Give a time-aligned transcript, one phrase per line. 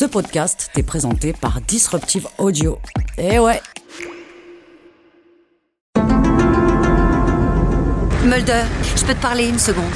[0.00, 2.78] Ce podcast t'est présenté par Disruptive Audio.
[3.18, 3.60] Eh ouais.
[8.24, 8.62] Mulder,
[8.96, 9.92] je peux te parler une seconde?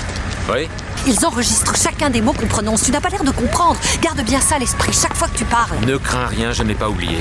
[0.52, 0.68] Oui
[1.06, 2.82] Ils enregistrent chacun des mots qu'on prononce.
[2.82, 3.78] Tu n'as pas l'air de comprendre.
[4.00, 5.76] Garde bien ça à l'esprit chaque fois que tu parles.
[5.86, 7.18] Ne crains rien, je n'ai pas oublié.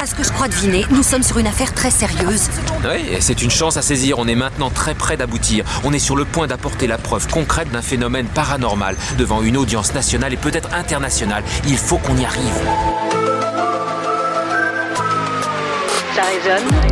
[0.00, 2.48] À ce que je crois deviner, nous sommes sur une affaire très sérieuse.
[2.82, 4.18] Oui, et c'est une chance à saisir.
[4.18, 5.64] On est maintenant très près d'aboutir.
[5.84, 9.92] On est sur le point d'apporter la preuve concrète d'un phénomène paranormal devant une audience
[9.92, 11.44] nationale et peut-être internationale.
[11.68, 12.52] Il faut qu'on y arrive.
[16.14, 16.85] Ça résonne.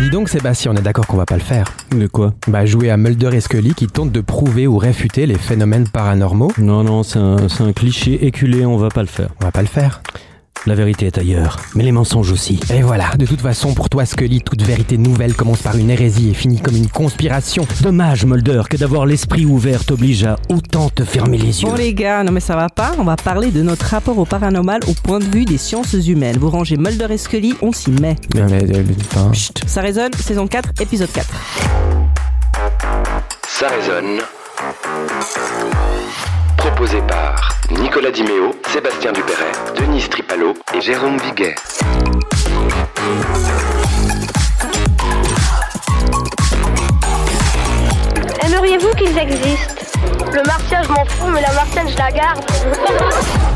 [0.00, 1.66] Dis donc Sébastien, on est d'accord qu'on va pas le faire.
[1.94, 5.36] De quoi Bah jouer à Mulder et Scully qui tentent de prouver ou réfuter les
[5.36, 6.50] phénomènes paranormaux.
[6.56, 9.28] Non, non, c'est un, c'est un cliché éculé, on va pas le faire.
[9.42, 10.00] On va pas le faire.
[10.66, 12.60] La vérité est ailleurs, mais les mensonges aussi.
[12.70, 16.28] Et voilà, de toute façon, pour toi Scully, toute vérité nouvelle commence par une hérésie
[16.30, 17.66] et finit comme une conspiration.
[17.80, 21.68] Dommage, Mulder, que d'avoir l'esprit ouvert t'oblige à autant te fermer les yeux.
[21.68, 24.26] Bon les gars, non mais ça va pas, on va parler de notre rapport au
[24.26, 26.36] paranormal au point de vue des sciences humaines.
[26.38, 28.16] Vous rangez Mulder et Scully, on s'y met.
[28.34, 28.60] Non, mais,
[29.32, 31.26] Chut, ça résonne, saison 4, épisode 4.
[33.48, 34.20] Ça résonne.
[36.80, 41.54] Proposé par Nicolas Dimeo, Sébastien Dupéret, Denise Tripalo et Jérôme Viguet.
[48.42, 49.79] Aimeriez-vous qu'ils existent?
[50.32, 52.40] Le martien, je m'en fous, mais la martienne, je la garde.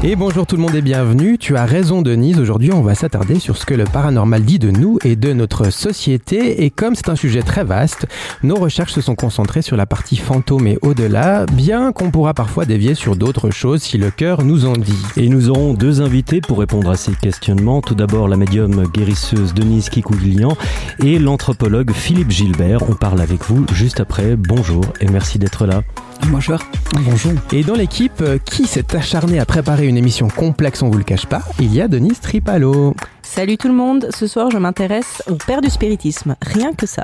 [0.02, 1.38] Et bonjour tout le monde et bienvenue.
[1.38, 4.70] Tu as raison Denise, aujourd'hui on va s'attarder sur ce que le paranormal dit de
[4.70, 6.64] nous et de notre société.
[6.64, 8.06] Et comme c'est un sujet très vaste,
[8.42, 12.66] nos recherches se sont concentrées sur la partie fantôme et au-delà, bien qu'on pourra parfois
[12.66, 15.02] dévier sur d'autres choses si le cœur nous en dit.
[15.16, 17.80] Et nous aurons deux invités pour répondre à ces questionnements.
[17.82, 20.56] Tout d'abord, la médium guérisseuse Denise Kikoulian
[21.02, 22.82] et l'anthropologue Philippe Gilbert.
[22.90, 24.36] On parle avec vous juste après.
[24.36, 25.82] Bonjour et merci d'être là.
[26.28, 26.58] Bonjour.
[27.04, 27.32] Bonjour.
[27.52, 31.04] Et dans l'équipe, euh, qui s'est acharné à préparer une émission complexe, on vous le
[31.04, 32.94] cache pas, il y a Denise Tripalo.
[33.22, 37.02] Salut tout le monde, ce soir je m'intéresse au père du spiritisme, rien que ça.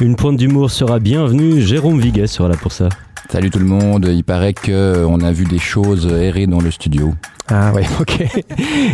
[0.00, 1.60] Une pointe d'humour sera bienvenue.
[1.60, 2.88] Jérôme Viguet sera là pour ça.
[3.30, 6.70] Salut tout le monde, il paraît que on a vu des choses errer dans le
[6.70, 7.14] studio.
[7.50, 8.26] Ah ouais, ok.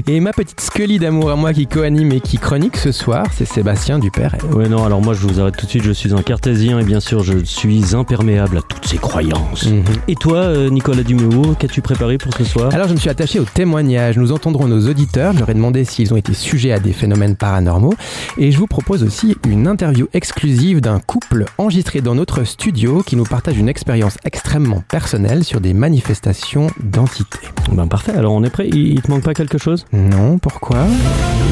[0.08, 3.44] Et ma petite Scully d'amour à moi qui co-anime et qui chronique ce soir, c'est
[3.44, 4.36] Sébastien Dupère.
[4.52, 6.84] Ouais, non, alors moi je vous arrête tout de suite, je suis un cartésien et
[6.84, 9.66] bien sûr je suis imperméable à toutes ces croyances.
[9.66, 9.84] Mhm.
[10.08, 12.74] Et toi, euh, Nicolas Duméo, qu'as-tu préparé pour ce soir?
[12.74, 14.16] Alors je me suis attaché au témoignage.
[14.18, 15.32] Nous entendrons nos auditeurs.
[15.32, 17.94] Je leur ai demandé s'ils ont été sujets à des phénomènes paranormaux.
[18.36, 23.14] Et je vous propose aussi une interview exclusive d'un couple enregistré dans notre studio qui
[23.14, 27.38] nous partage une expérience extrêmement personnelle sur des manifestations d'entités.
[27.72, 28.68] Ben parfait, alors on est prêt?
[28.68, 29.86] Il, il te manque pas quelque chose?
[29.92, 30.84] Non, pourquoi?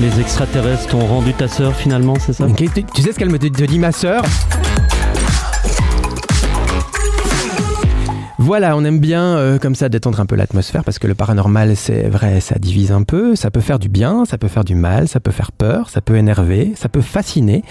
[0.00, 2.46] Les extraterrestres t'ont rendu ta sœur finalement, c'est ça?
[2.56, 4.22] Tu, tu sais ce qu'elle me dit ma sœur?
[8.40, 11.74] Voilà, on aime bien euh, comme ça détendre un peu l'atmosphère parce que le paranormal,
[11.74, 14.76] c'est vrai, ça divise un peu, ça peut faire du bien, ça peut faire du
[14.76, 17.64] mal, ça peut faire peur, ça peut énerver, ça peut fasciner.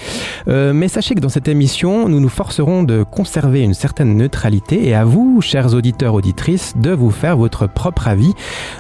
[0.50, 4.86] Euh, mais sachez que dans cette émission, nous nous forcerons de conserver une certaine neutralité
[4.86, 8.34] et à vous, chers auditeurs, auditrices, de vous faire votre propre avis.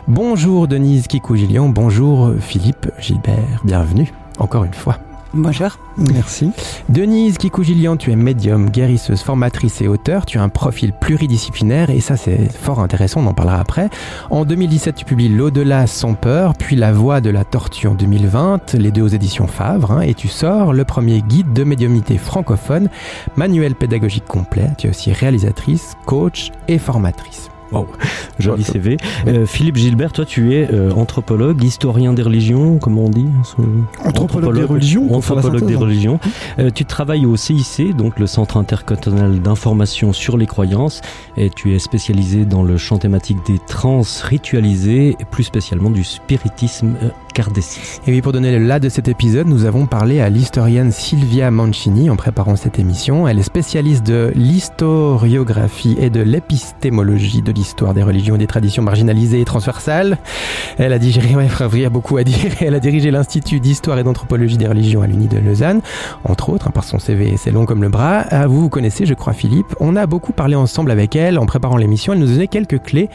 [0.09, 5.06] Bonjour Denise Kikou-Gillian, bonjour Philippe Gilbert, bienvenue encore une fois.
[5.37, 5.77] Bonjour.
[5.97, 6.49] Merci.
[6.89, 10.25] Denise Kikou-Gillian, tu es médium, guérisseuse, formatrice et auteur.
[10.25, 13.89] Tu as un profil pluridisciplinaire et ça c'est fort intéressant, on en parlera après.
[14.31, 18.73] En 2017, tu publies L'au-delà sans peur, puis La voix de la tortue en 2020,
[18.73, 22.89] les deux aux éditions Favre, hein, et tu sors le premier guide de médiumnité francophone,
[23.35, 24.71] manuel pédagogique complet.
[24.79, 27.51] Tu es aussi réalisatrice, coach et formatrice.
[27.72, 27.88] Wow,
[28.39, 28.97] joli CV.
[29.28, 34.07] Euh, Philippe Gilbert, toi tu es euh, anthropologue, historien des religions, comment on dit ce-
[34.07, 36.19] Anthropologue des religions, Anthropologue des religions.
[36.59, 41.01] Euh, tu travailles au CIC, donc le Centre intercantonal d'information sur les croyances,
[41.35, 46.03] et tu es spécialisé dans le champ thématique des trans ritualisés, et plus spécialement du
[46.03, 46.95] spiritisme
[48.07, 51.51] Et oui, pour donner le là de cet épisode, nous avons parlé à l'historienne Sylvia
[51.51, 53.27] Mancini en préparant cette émission.
[53.27, 58.81] Elle est spécialiste de l'historiographie et de l'épistémologie de l'histoire des religions et des traditions
[58.81, 60.17] marginalisées et transversales.
[60.79, 64.00] Elle a dirigé, ouais, il y a beaucoup à dire, elle a dirigé l'Institut d'histoire
[64.00, 65.81] et d'anthropologie des religions à l'Uni de Lausanne,
[66.23, 68.25] entre autres, hein, par son CV, c'est long comme le bras.
[68.31, 69.75] Ah, Vous, vous connaissez, je crois, Philippe.
[69.79, 72.13] On a beaucoup parlé ensemble avec elle en préparant l'émission.
[72.13, 73.09] Elle nous donnait quelques clés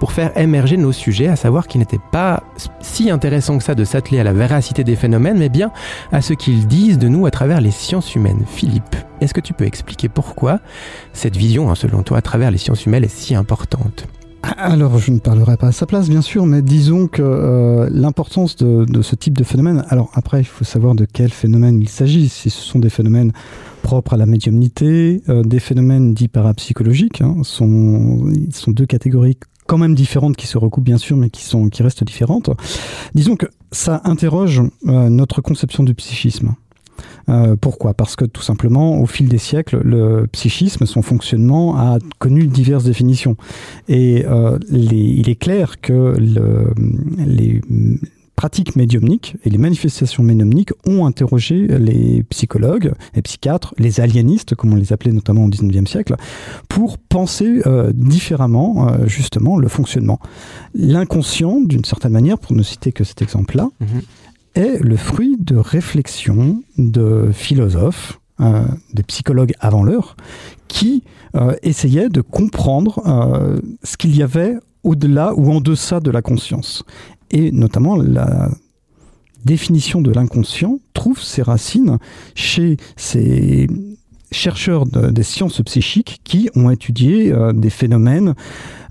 [0.00, 2.42] pour faire émerger nos sujets, à savoir qu'il n'était pas
[2.80, 5.70] si intéressant que ça de s'atteler à la véracité des phénomènes, mais bien
[6.12, 8.44] à ce qu'ils disent de nous à travers les sciences humaines.
[8.46, 10.60] Philippe, est-ce que tu peux expliquer pourquoi
[11.12, 14.06] cette vision, hein, selon toi, à travers les sciences humaines est si importante?
[14.42, 18.56] Alors, je ne parlerai pas à sa place, bien sûr, mais disons que euh, l'importance
[18.56, 19.84] de, ce type de phénomène.
[19.88, 22.28] Alors, après, il faut savoir de quel phénomène il s'agit.
[22.28, 23.32] Si ce sont des phénomènes
[23.82, 28.30] propres à la médiumnité, euh, des phénomènes dits parapsychologiques, hein, sont
[28.68, 29.38] deux catégories
[29.68, 32.50] quand même différentes qui se recoupent bien sûr, mais qui, sont, qui restent différentes.
[33.14, 36.54] Disons que ça interroge euh, notre conception du psychisme.
[37.28, 37.92] Euh, pourquoi?
[37.92, 42.84] Parce que tout simplement, au fil des siècles, le psychisme, son fonctionnement a connu diverses
[42.84, 43.36] définitions.
[43.88, 46.72] Et euh, il est clair que le,
[47.18, 47.60] les
[48.38, 54.72] pratiques médiumniques et les manifestations médiumniques ont interrogé les psychologues, les psychiatres, les aliénistes, comme
[54.72, 56.14] on les appelait notamment au XIXe siècle,
[56.68, 60.20] pour penser euh, différemment euh, justement le fonctionnement.
[60.72, 64.02] L'inconscient, d'une certaine manière, pour ne citer que cet exemple-là, -hmm
[64.54, 68.64] est le fruit de réflexions de philosophes, euh,
[68.94, 70.16] des psychologues avant l'heure,
[70.68, 71.02] qui
[71.34, 72.92] euh, essayaient de comprendre
[73.82, 74.54] ce qu'il y avait
[74.88, 76.82] au-delà ou en deçà de la conscience.
[77.30, 78.50] Et notamment la
[79.44, 81.98] définition de l'inconscient trouve ses racines
[82.34, 83.68] chez ces
[84.32, 88.34] chercheurs de, des sciences psychiques qui ont étudié euh, des phénomènes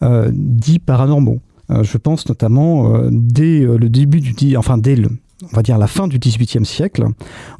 [0.03, 1.39] euh, dits paranormaux.
[1.69, 4.97] Euh, je pense notamment dès le début du enfin dès
[5.43, 7.05] on va dire la fin du XVIIIe siècle,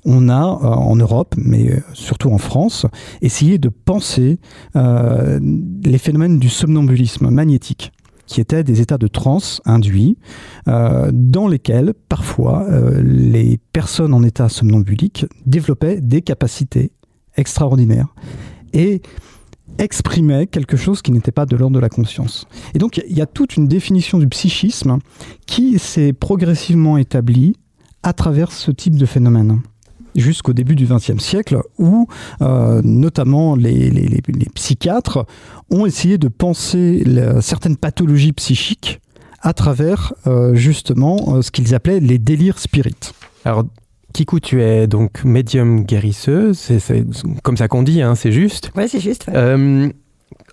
[0.04, 2.88] on a en Europe, mais surtout en France,
[3.22, 4.40] essayé de penser
[4.74, 7.92] les phénomènes du somnambulisme magnétique
[8.28, 10.18] qui étaient des états de transe induits
[10.68, 16.92] euh, dans lesquels parfois euh, les personnes en état somnambulique développaient des capacités
[17.36, 18.14] extraordinaires
[18.74, 19.02] et
[19.80, 22.48] exprimait quelque chose qui n'était pas de l'ordre de la conscience.
[22.74, 25.00] Et donc il y a toute une définition du psychisme
[25.46, 27.56] qui s'est progressivement établie
[28.04, 29.62] à travers ce type de phénomène
[30.18, 32.08] jusqu'au début du XXe siècle, où
[32.42, 35.26] euh, notamment les, les, les, les, psychiatres
[35.70, 39.00] ont essayé de penser la, certaines pathologies psychiques
[39.42, 43.14] à travers euh, justement euh, ce qu'ils appelaient les délires spirites.
[43.46, 43.66] Alors
[44.14, 47.06] Kikou, tu es donc médium guérisseuse, c'est
[47.44, 48.72] comme ça qu'on dit, c'est juste.
[48.76, 49.28] Oui, c'est juste.
[49.28, 49.34] Ouais.
[49.36, 49.90] Euh,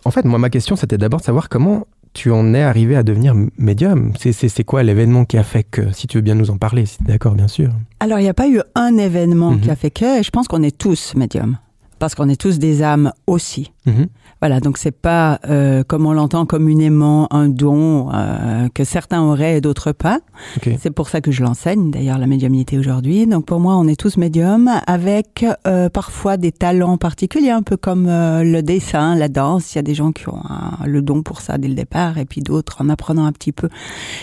[0.04, 3.02] en fait, moi, ma question, c'était d'abord de savoir comment tu en es arrivé à
[3.02, 6.56] devenir médium C'est quoi l'événement qui a fait que, si tu veux bien nous en
[6.56, 7.70] parler, si d'accord, bien sûr.
[8.00, 9.60] Alors, il n'y a pas eu un événement mm -hmm.
[9.60, 11.58] qui a fait que, je pense qu'on est tous médiums,
[11.98, 13.73] parce qu'on est tous des âmes aussi.
[13.86, 14.06] -hmm.
[14.40, 19.56] Voilà, donc c'est pas euh, comme on l'entend communément un don euh, que certains auraient
[19.56, 20.20] et d'autres pas.
[20.58, 20.78] Okay.
[20.80, 23.26] C'est pour ça que je l'enseigne d'ailleurs la médiumnité aujourd'hui.
[23.26, 27.76] Donc pour moi, on est tous médiums avec euh, parfois des talents particuliers, un peu
[27.76, 29.74] comme euh, le dessin, la danse.
[29.74, 32.18] Il y a des gens qui ont un, le don pour ça dès le départ,
[32.18, 33.68] et puis d'autres en apprenant un petit peu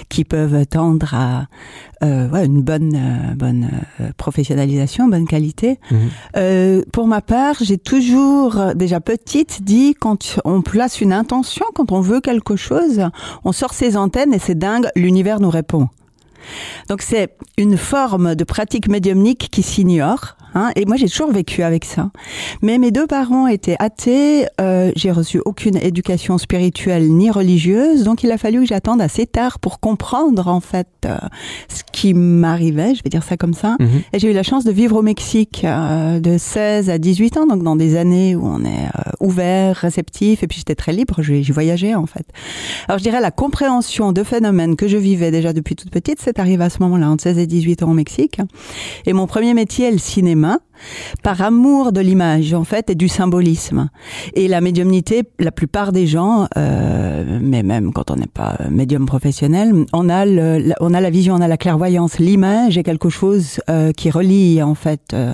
[0.09, 1.47] qui peuvent tendre à
[2.03, 3.69] euh, ouais, une bonne euh, bonne
[3.99, 5.79] euh, professionnalisation, bonne qualité.
[5.89, 5.95] Mmh.
[6.37, 11.91] Euh, pour ma part, j'ai toujours déjà petite dit quand on place une intention, quand
[11.91, 13.09] on veut quelque chose,
[13.43, 15.89] on sort ses antennes et c'est dingue, l'univers nous répond.
[16.89, 20.35] Donc c'est une forme de pratique médiumnique qui s'ignore.
[20.53, 22.11] Hein, et moi, j'ai toujours vécu avec ça.
[22.61, 24.45] Mais mes deux parents étaient athées.
[24.59, 29.25] Euh, j'ai reçu aucune éducation spirituelle ni religieuse, donc il a fallu que j'attende assez
[29.25, 31.17] tard pour comprendre en fait euh,
[31.69, 32.95] ce qui m'arrivait.
[32.95, 33.75] Je vais dire ça comme ça.
[33.79, 34.01] Mm -hmm.
[34.13, 37.47] Et j'ai eu la chance de vivre au Mexique euh, de 16 à 18 ans,
[37.47, 41.21] donc dans des années où on est euh, ouvert, réceptif, et puis j'étais très libre.
[41.21, 42.25] J'y voyageais en fait.
[42.87, 46.63] Alors je dirais la compréhension de phénomènes que je vivais déjà depuis toute petite, arrivé
[46.63, 48.39] à ce moment-là, entre 16 et 18 ans au Mexique.
[49.05, 50.59] Et mon premier métier est le cinéma
[51.23, 53.89] par amour de l'image en fait et du symbolisme.
[54.33, 59.05] Et la médiumnité la plupart des gens euh, mais même quand on n'est pas médium
[59.05, 62.19] professionnel on a le, on a la vision on a la clairvoyance.
[62.19, 65.33] L'image est quelque chose euh, qui relie en fait euh,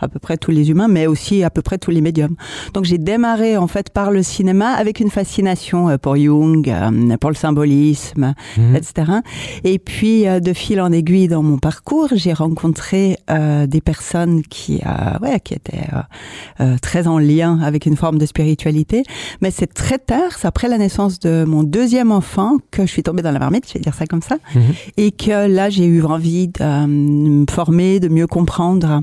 [0.00, 2.36] à peu près tous les humains mais aussi à peu près tous les médiums.
[2.72, 7.16] Donc j'ai démarré en fait par le cinéma avec une fascination euh, pour Jung euh,
[7.16, 8.76] pour le symbolisme mmh.
[8.76, 9.12] etc
[9.64, 13.16] et puis euh, de fil en aiguille dans mon parcours j'ai rencontré
[13.66, 16.00] des personnes qui, euh, ouais, qui était euh,
[16.60, 19.02] euh, très en lien avec une forme de spiritualité.
[19.40, 23.02] Mais c'est très tard, c'est après la naissance de mon deuxième enfant que je suis
[23.02, 24.60] tombée dans la marmite, je vais dire ça comme ça, -hmm.
[24.96, 29.02] et que là j'ai eu envie de euh, me former, de mieux comprendre.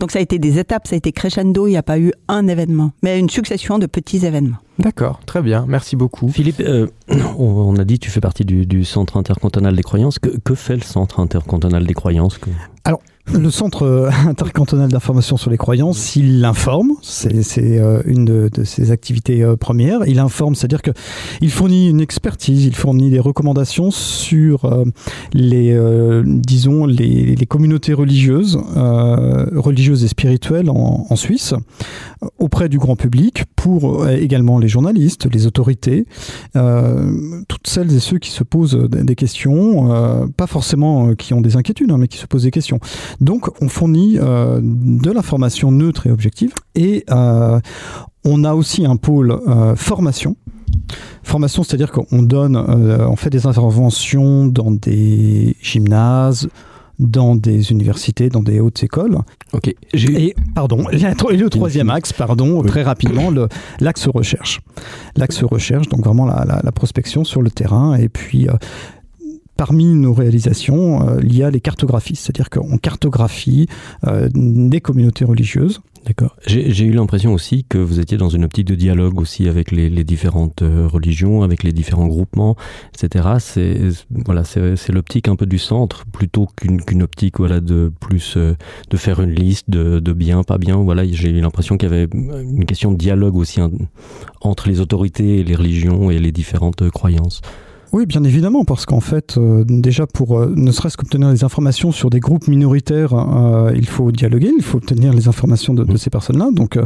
[0.00, 2.12] Donc ça a été des étapes, ça a été crescendo, il n'y a pas eu
[2.28, 4.58] un événement, mais une succession de petits événements.
[4.78, 6.28] D'accord, très bien, merci beaucoup.
[6.28, 6.86] Philippe, euh,
[7.38, 10.18] on a dit tu fais partie du, du Centre intercantonal des croyances.
[10.18, 12.50] Que, que, fait le Centre intercantonal des croyances que...
[12.84, 13.00] Alors,
[13.32, 18.90] Le centre intercantonal d'information sur les croyances, il informe, c'est euh, une de, de, ses
[18.90, 20.06] activités euh, premières.
[20.06, 24.84] Il informe, c'est-à-dire qu'il fournit une expertise, il fournit des recommandations sur euh,
[25.32, 25.74] les,
[26.24, 31.54] disons, les, les, communautés religieuses, religieuses et spirituelles en, en, Suisse,
[32.38, 36.06] auprès du grand public, pour également les journalistes, les autorités,
[36.52, 41.90] toutes celles et ceux qui se posent des questions, pas forcément qui ont des inquiétudes,
[41.90, 42.80] hein, mais qui se posent des questions.
[43.20, 46.52] Donc, on fournit euh, de l'information neutre et objective.
[46.74, 47.60] Et euh,
[48.24, 50.36] on a aussi un pôle euh, formation.
[51.22, 56.48] Formation, c'est-à-dire qu'on donne, on fait des interventions dans des gymnases,
[56.98, 59.18] dans des universités, dans des hautes écoles.
[59.52, 59.74] Ok.
[59.94, 60.98] Et pardon, et
[61.36, 63.30] le troisième axe, pardon, très rapidement,
[63.80, 64.60] l'axe recherche.
[65.16, 68.48] L'axe recherche, donc vraiment la, la, prospection sur le terrain, et puis
[69.56, 73.68] Parmi nos réalisations, euh, il y a les cartographies, c'est-à-dire qu'on cartographie
[74.04, 75.80] euh, des communautés religieuses.
[76.06, 76.36] D'accord.
[76.46, 79.88] J'ai eu l'impression aussi que vous étiez dans une optique de dialogue aussi avec les,
[80.04, 82.56] différentes euh, religions, avec les différents groupements,
[82.92, 83.26] etc.
[83.38, 83.80] C'est
[84.10, 89.22] voilà, c'est l'optique un peu du centre plutôt qu'une optique voilà de plus de faire
[89.22, 90.76] une liste de, de bien, pas bien.
[90.76, 93.60] Voilà, j'ai eu l'impression qu'il y avait une question de dialogue aussi
[94.42, 97.40] entre les autorités, les religions et les différentes croyances.
[97.94, 101.92] Oui, bien évidemment, parce qu'en fait, euh, déjà pour euh, ne serait-ce qu'obtenir des informations
[101.92, 105.96] sur des groupes minoritaires, euh, il faut dialoguer, il faut obtenir les informations de, de
[105.96, 106.48] ces personnes-là.
[106.50, 106.76] Donc,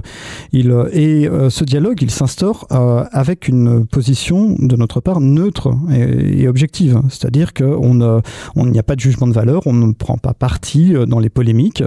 [0.53, 6.49] il et ce dialogue, il s'instaure avec une position de notre part neutre et, et
[6.49, 8.21] objective, c'est-à-dire qu'on
[8.55, 11.31] on n'y a pas de jugement de valeur, on ne prend pas parti dans les
[11.31, 11.83] polémiques,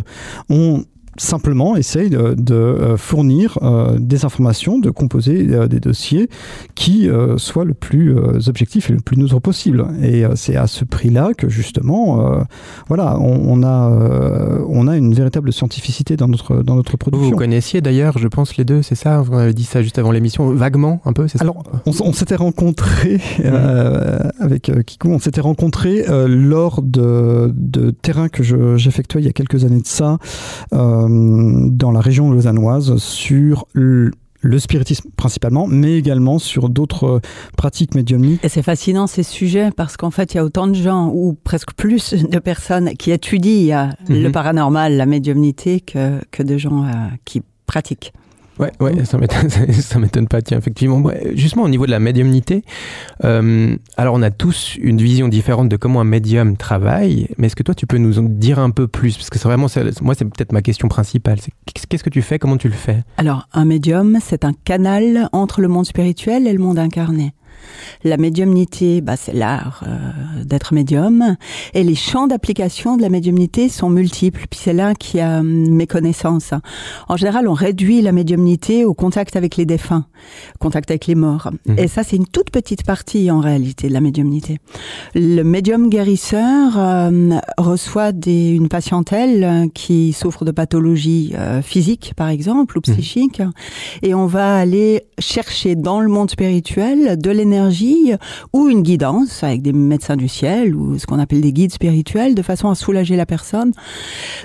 [0.50, 0.84] on
[1.18, 6.30] simplement essaye de, de euh, fournir euh, des informations, de composer euh, des dossiers
[6.76, 8.16] qui soient le plus
[8.48, 9.86] objectif et le plus neutre possible.
[10.02, 12.44] Et c'est à ce prix-là que justement,
[12.88, 13.90] voilà, on, on a,
[14.68, 17.26] on a une véritable scientificité dans notre, dans notre production.
[17.26, 19.22] Vous, vous connaissiez d'ailleurs, je pense, les deux, c'est ça?
[19.22, 21.44] Vous avez dit ça juste avant l'émission, vaguement un peu, c'est ça?
[21.44, 23.44] Alors, on, on s'était rencontrés mmh.
[24.40, 28.44] avec Kikou, on s'était rencontrés lors de, de terrains que
[28.78, 30.18] j'effectuais il y a quelques années de ça.
[30.74, 33.68] Euh, dans la région lausannoise sur
[34.42, 37.22] le spiritisme principalement, mais également sur d'autres
[37.58, 38.44] pratiques médiumniques.
[38.44, 41.38] Et c'est fascinant ces sujets parce qu'en fait, il y a autant de gens, ou
[41.44, 44.32] presque plus de personnes qui étudient le mhm.
[44.32, 46.92] paranormal, la médiumnité, que, que de gens euh,
[47.26, 48.14] qui pratiquent.
[48.60, 50.42] Ouais, ouais, ça m'étonne, ça m'étonne pas.
[50.42, 51.02] Tiens, effectivement,
[51.34, 52.64] justement au niveau de la médiumnité,
[53.24, 57.28] euh, alors on a tous une vision différente de comment un médium travaille.
[57.38, 59.18] Mais est-ce que toi, tu peux nous en dire un peu plus?
[59.18, 59.68] Parce que c'est vraiment,
[60.02, 61.40] moi, c'est peut-être ma question principale.
[61.90, 62.40] Qu'est-ce que tu fais?
[62.40, 63.04] Comment tu le fais?
[63.18, 67.34] Alors, un médium, c'est un canal entre le monde spirituel et le monde incarné.
[68.04, 71.36] La médiumnité, bah, c'est l'art euh, d'être médium.
[71.74, 74.46] Et les champs d'application de la médiumnité sont multiples.
[74.50, 76.54] Puis c'est là qu'il y a hum, mes connaissances.
[77.08, 80.06] En général, on réduit la médiumnité au contact avec les défunts,
[80.60, 81.52] contact avec les morts.
[81.66, 81.78] Mmh.
[81.78, 84.60] Et ça, c'est une toute petite partie en réalité de la médiumnité.
[85.16, 92.30] Le médium guérisseur euh, reçoit des, une patientèle qui souffre de pathologies euh, physiques, par
[92.30, 92.94] exemple, ou mmh.
[92.94, 93.42] psychiques.
[94.02, 97.51] Et on va aller chercher dans le monde spirituel de l'énergie
[98.54, 102.36] ou une guidance avec des médecins du ciel ou ce qu'on appelle des guides spirituels
[102.36, 103.72] de façon à soulager la personne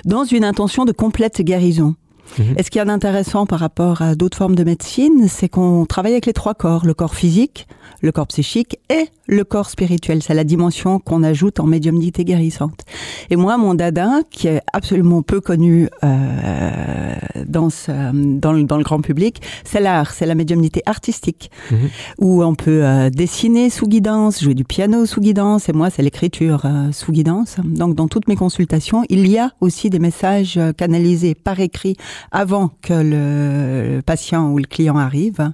[0.05, 1.95] dans une intention de complète guérison.
[2.39, 2.55] Mhm.
[2.57, 6.13] Et ce qui est intéressant par rapport à d'autres formes de médecine, c'est qu'on travaille
[6.13, 7.67] avec les trois corps, le corps physique,
[8.01, 10.23] le corps psychique et le corps spirituel.
[10.23, 12.81] C'est la dimension qu'on ajoute en médiumnité guérissante.
[13.29, 17.15] Et moi, mon dada, qui est absolument peu connu euh,
[17.45, 21.89] dans, ce, dans, le, dans, le, grand public, c'est l'art, c'est la médiumnité artistique, mhm.
[22.19, 26.01] où on peut euh, dessiner sous guidance, jouer du piano sous guidance, et moi, c'est
[26.01, 27.57] l'écriture euh, sous guidance.
[27.63, 31.97] Donc, dans toutes mes consultations, il y a aussi des messages euh, canalisés par écrit
[32.31, 35.51] avant que le patient ou le client arrive,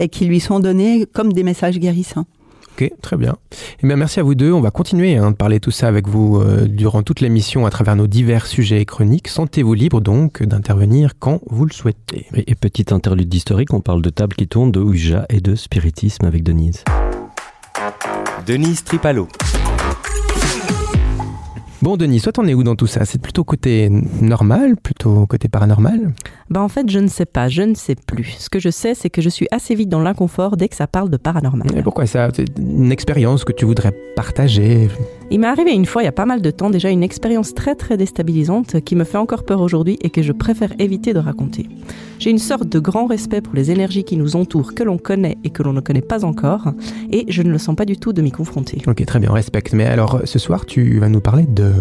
[0.00, 2.26] et qui lui sont donnés comme des messages guérissants.
[2.76, 3.36] Ok, très bien.
[3.82, 3.94] Eh bien.
[3.94, 4.52] Merci à vous deux.
[4.52, 7.70] On va continuer hein, de parler tout ça avec vous euh, durant toute l'émission à
[7.70, 9.28] travers nos divers sujets chroniques.
[9.28, 12.26] Sentez-vous libre donc d'intervenir quand vous le souhaitez.
[12.34, 16.26] Et, petite interlude d'historique, on parle de table qui tourne, de Ouija et de spiritisme
[16.26, 16.82] avec Denise.
[18.44, 19.28] Denise Tripalo.
[21.84, 23.04] Bon, Denise, toi, t'en es où dans tout ça?
[23.04, 23.90] C'est plutôt côté
[24.22, 26.14] normal, plutôt côté paranormal?
[26.50, 28.36] Bah en fait, je ne sais pas, je ne sais plus.
[28.38, 30.86] Ce que je sais, c'est que je suis assez vite dans l'inconfort dès que ça
[30.86, 31.66] parle de paranormal.
[31.76, 32.28] Et pourquoi ça?
[32.34, 34.88] C'est une expérience que tu voudrais partager
[35.30, 37.54] Il m'est arrivé une fois, il y a pas mal de temps, déjà une expérience
[37.54, 41.18] très très déstabilisante qui me fait encore peur aujourd'hui et que je préfère éviter de
[41.18, 41.68] raconter.
[42.18, 45.36] J'ai une sorte de grand respect pour les énergies qui nous entourent, que l'on connaît
[45.44, 46.72] et que l'on ne connaît pas encore,
[47.10, 48.80] et je ne le sens pas du tout de m'y confronter.
[48.86, 49.72] Ok, très bien, respecte.
[49.72, 51.72] Mais alors, ce soir, tu vas nous parler de...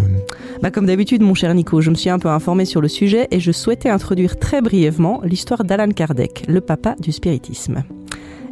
[0.62, 3.28] Bah, comme d'habitude, mon cher Nico, je me suis un peu informé sur le sujet
[3.32, 7.84] et je souhaitais introduire très brièvement l'histoire d'Alan Kardec, le papa du spiritisme.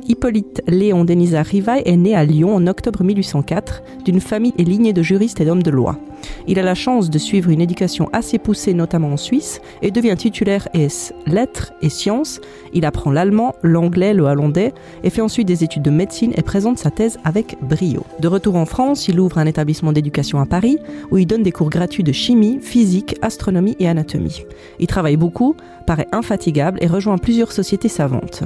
[0.07, 4.93] Hippolyte Léon Denisa Rivaille est né à Lyon en octobre 1804 d'une famille et lignée
[4.93, 5.97] de juristes et d'hommes de loi.
[6.47, 10.15] Il a la chance de suivre une éducation assez poussée, notamment en Suisse, et devient
[10.17, 12.39] titulaire S lettres et sciences.
[12.73, 14.73] Il apprend l'allemand, l'anglais, le hollandais,
[15.03, 18.05] et fait ensuite des études de médecine et présente sa thèse avec brio.
[18.19, 20.77] De retour en France, il ouvre un établissement d'éducation à Paris,
[21.11, 24.45] où il donne des cours gratuits de chimie, physique, astronomie et anatomie.
[24.79, 28.43] Il travaille beaucoup, paraît infatigable et rejoint plusieurs sociétés savantes.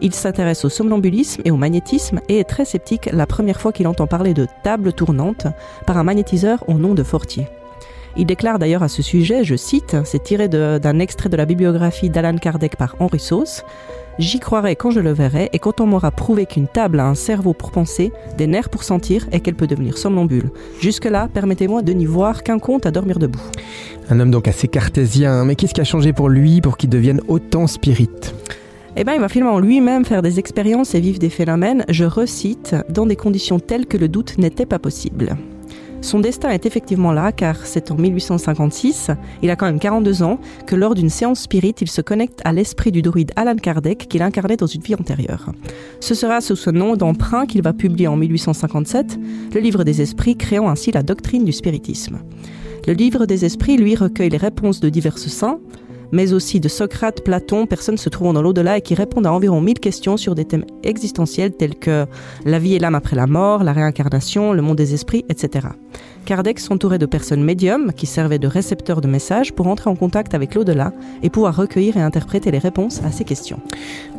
[0.00, 3.86] Il s'intéresse au somnambulisme et au magnétisme et est très sceptique la première fois qu'il
[3.86, 5.46] entend parler de table tournante
[5.86, 7.46] par un magnétiseur au nom de Fortier.
[8.16, 12.08] Il déclare d'ailleurs à ce sujet, je cite, c'est tiré d'un extrait de la bibliographie
[12.08, 13.64] d'Alan Kardec par Henri Sauce,
[14.18, 17.14] J'y croirai quand je le verrai et quand on m'aura prouvé qu'une table a un
[17.14, 20.50] cerveau pour penser, des nerfs pour sentir et qu'elle peut devenir somnambule.
[20.80, 23.40] Jusque-là, permettez-moi de n'y voir qu'un conte à dormir debout.
[24.10, 27.22] Un homme donc assez cartésien, mais qu'est-ce qui a changé pour lui pour qu'il devienne
[27.26, 28.10] autant spirit?
[28.96, 32.76] Eh bien, il va finalement lui-même faire des expériences et vivre des phénomènes, je recite,
[32.90, 35.36] dans des conditions telles que le doute n'était pas possible.
[36.02, 40.40] Son destin est effectivement là, car c'est en 1856, il a quand même 42 ans,
[40.66, 44.20] que lors d'une séance spirit, il se connecte à l'esprit du druide Alan Kardec qu'il
[44.20, 45.52] incarnait dans une vie antérieure.
[46.00, 49.16] Ce sera sous ce nom d'emprunt qu'il va publier en 1857
[49.54, 52.18] le livre des esprits, créant ainsi la doctrine du spiritisme.
[52.88, 55.60] Le livre des esprits, lui, recueille les réponses de divers saints,
[56.12, 59.60] mais aussi de Socrate, Platon, personnes se trouvant dans l'au-delà et qui répondent à environ
[59.60, 62.06] 1000 questions sur des thèmes existentiels tels que
[62.44, 65.68] la vie et l'âme après la mort, la réincarnation, le monde des esprits, etc.
[66.24, 70.34] Kardec s'entourait de personnes médiums qui servaient de récepteurs de messages pour entrer en contact
[70.34, 70.92] avec l'au-delà
[71.22, 73.60] et pouvoir recueillir et interpréter les réponses à ces questions.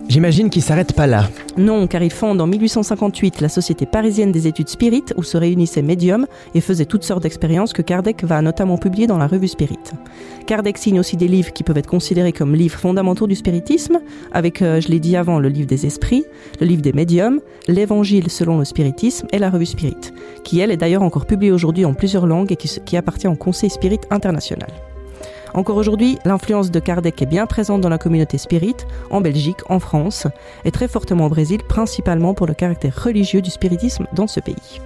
[0.09, 1.29] J'imagine qu'il s'arrête pas là.
[1.57, 5.81] Non, car il fonde en 1858 la Société parisienne des études spirites où se réunissaient
[5.81, 9.79] médiums et faisaient toutes sortes d'expériences que Kardec va notamment publier dans la revue Spirit.
[10.45, 13.99] Kardec signe aussi des livres qui peuvent être considérés comme livres fondamentaux du spiritisme,
[14.33, 16.25] avec, euh, je l'ai dit avant, le livre des esprits,
[16.59, 20.11] le livre des médiums, l'évangile selon le spiritisme et la revue Spirit,
[20.43, 23.35] qui elle est d'ailleurs encore publiée aujourd'hui en plusieurs langues et qui, qui appartient au
[23.35, 24.69] Conseil Spirit International.
[25.53, 28.75] Encore aujourd'hui, l'influence de Kardec est bien présente dans la communauté spirit,
[29.11, 30.27] en Belgique, en France,
[30.65, 34.81] et très fortement au Brésil, principalement pour le caractère religieux du spiritisme dans ce pays.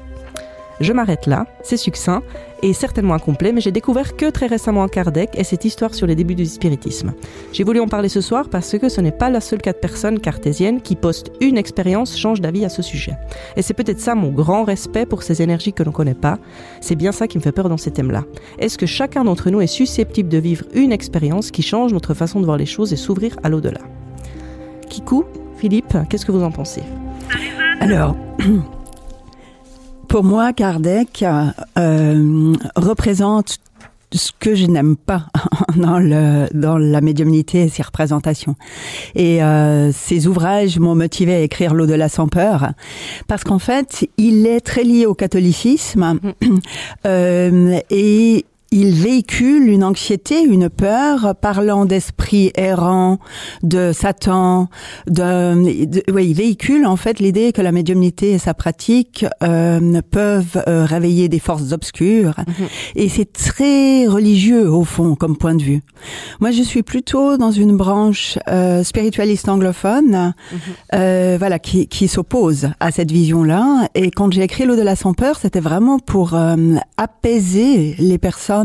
[0.79, 2.21] Je m'arrête là, c'est succinct
[2.61, 6.15] et certainement incomplet, mais j'ai découvert que très récemment Kardec et cette histoire sur les
[6.15, 7.13] débuts du spiritisme.
[7.51, 9.77] J'ai voulu en parler ce soir parce que ce n'est pas la seule cas de
[9.77, 13.13] personne cartésienne qui poste une expérience, change d'avis à ce sujet.
[13.55, 16.37] Et c'est peut-être ça mon grand respect pour ces énergies que l'on ne connaît pas.
[16.81, 18.25] C'est bien ça qui me fait peur dans ces thèmes-là.
[18.59, 22.39] Est-ce que chacun d'entre nous est susceptible de vivre une expérience qui change notre façon
[22.39, 23.81] de voir les choses et s'ouvrir à l'au-delà?
[24.89, 25.25] Kikou,
[25.57, 26.83] Philippe, qu'est-ce que vous en pensez?
[27.79, 28.15] Alors,
[30.07, 31.25] Pour moi, Kardec
[31.77, 33.57] euh, représente
[34.13, 35.25] ce que je n'aime pas
[35.75, 38.55] dans le dans la médiumnité et ses représentations.
[39.15, 42.71] Et euh, ces ouvrages m'ont motivé à écrire l'au-delà sans peur
[43.27, 46.57] parce qu'en fait, il est très lié au catholicisme mm.
[47.05, 53.19] euh, et il véhicule une anxiété, une peur, parlant d'esprit errant,
[53.63, 54.69] de Satan,
[55.07, 60.63] de, oui, il véhicule en fait l'idée que la médiumnité et sa pratique euh, peuvent
[60.67, 62.67] euh, réveiller des forces obscures, mhm.
[62.95, 65.81] et c'est très religieux au fond comme point de vue.
[66.39, 70.59] Moi, je suis plutôt dans une branche euh, spiritualiste anglophone, mhm.
[70.93, 73.87] euh, voilà, qui, qui s'oppose à cette vision-là.
[73.95, 78.56] Et quand j'ai écrit l'au-delà sans peur, c'était vraiment pour euh, apaiser les personnes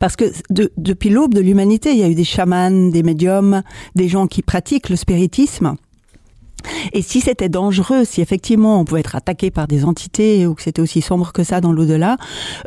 [0.00, 3.62] parce que depuis l'aube de l'humanité, il y a eu des chamans, des médiums,
[3.94, 5.76] des gens qui pratiquent le spiritisme.
[6.92, 10.62] Et si c'était dangereux, si effectivement on pouvait être attaqué par des entités ou que
[10.62, 12.16] c'était aussi sombre que ça dans l'au-delà,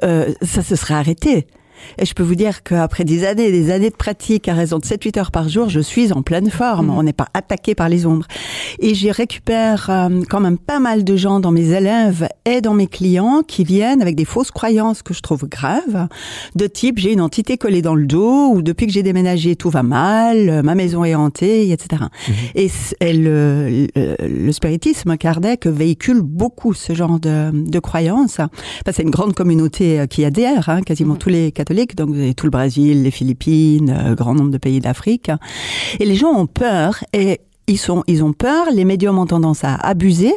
[0.03, 1.47] euh, ça se serait arrêté.
[1.98, 4.86] Et je peux vous dire qu'après des années des années de pratique à raison de
[4.86, 6.88] 7-8 heures par jour, je suis en pleine forme.
[6.88, 6.98] Mm.
[6.98, 8.26] On n'est pas attaqué par les ombres.
[8.80, 12.74] Et j'y récupère euh, quand même pas mal de gens dans mes élèves et dans
[12.74, 16.08] mes clients qui viennent avec des fausses croyances que je trouve graves,
[16.56, 19.70] de type j'ai une entité collée dans le dos ou depuis que j'ai déménagé tout
[19.70, 22.04] va mal, ma maison est hantée, etc.
[22.56, 23.24] Et, mm-hmm.
[23.24, 23.88] le,
[24.28, 28.40] le, spiritisme, Kardec véhicule beaucoup ce genre de, de croyances.
[28.40, 31.18] Enfin, c'est une grande communauté qui adhère, hein, quasiment mm-hmm.
[31.18, 31.52] tous les
[31.95, 35.32] donc tout le Brésil, les Philippines, grand nombre de pays d'Afrique.
[35.99, 38.67] Et les gens ont peur et ils sont, ils ont peur.
[38.73, 40.34] Les médiums ont tendance à abuser,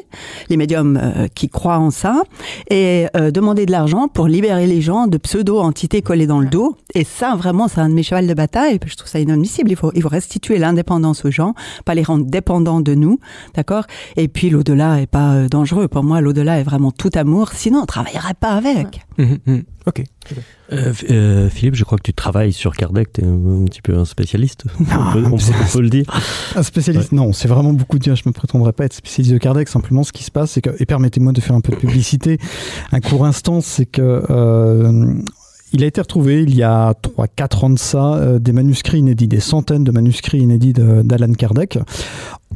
[0.48, 2.22] les médiums euh, qui croient en ça,
[2.68, 6.76] et euh, demander de l'argent pour libérer les gens de pseudo-entités collées dans le dos.
[6.94, 8.78] Et ça, vraiment, c'est un de mes chevals de bataille.
[8.84, 9.70] Je trouve ça inadmissible.
[9.70, 13.20] Il faut, il faut restituer l'indépendance aux gens, pas les rendre dépendants de nous,
[13.54, 13.84] d'accord?
[14.16, 15.88] Et puis l'au-delà est pas euh, dangereux.
[15.88, 17.50] Pour moi, l'au-delà est vraiment tout amour.
[17.52, 19.06] Sinon, on travaillerait pas avec.
[19.18, 19.62] Hum, hum.
[19.86, 20.04] Ok.
[20.72, 23.96] Euh, euh, Philippe, je crois que tu travailles sur Kardec, tu es un, petit peu
[23.96, 26.04] un spécialiste, on, peut, le dire.
[26.56, 29.38] Un spécialiste, non, c'est vraiment beaucoup dire, je ne me prétendrai pas être spécialiste de
[29.38, 31.76] Kardec, simplement ce qui se passe, c'est que, et permettez-moi de faire un peu de
[31.87, 32.38] publicité,
[32.92, 35.14] un court instant, c'est que euh,
[35.74, 39.28] il a été retrouvé il y a 3-4 ans de ça, euh, des manuscrits inédits,
[39.28, 41.78] des centaines de manuscrits inédits d'Alan Kardec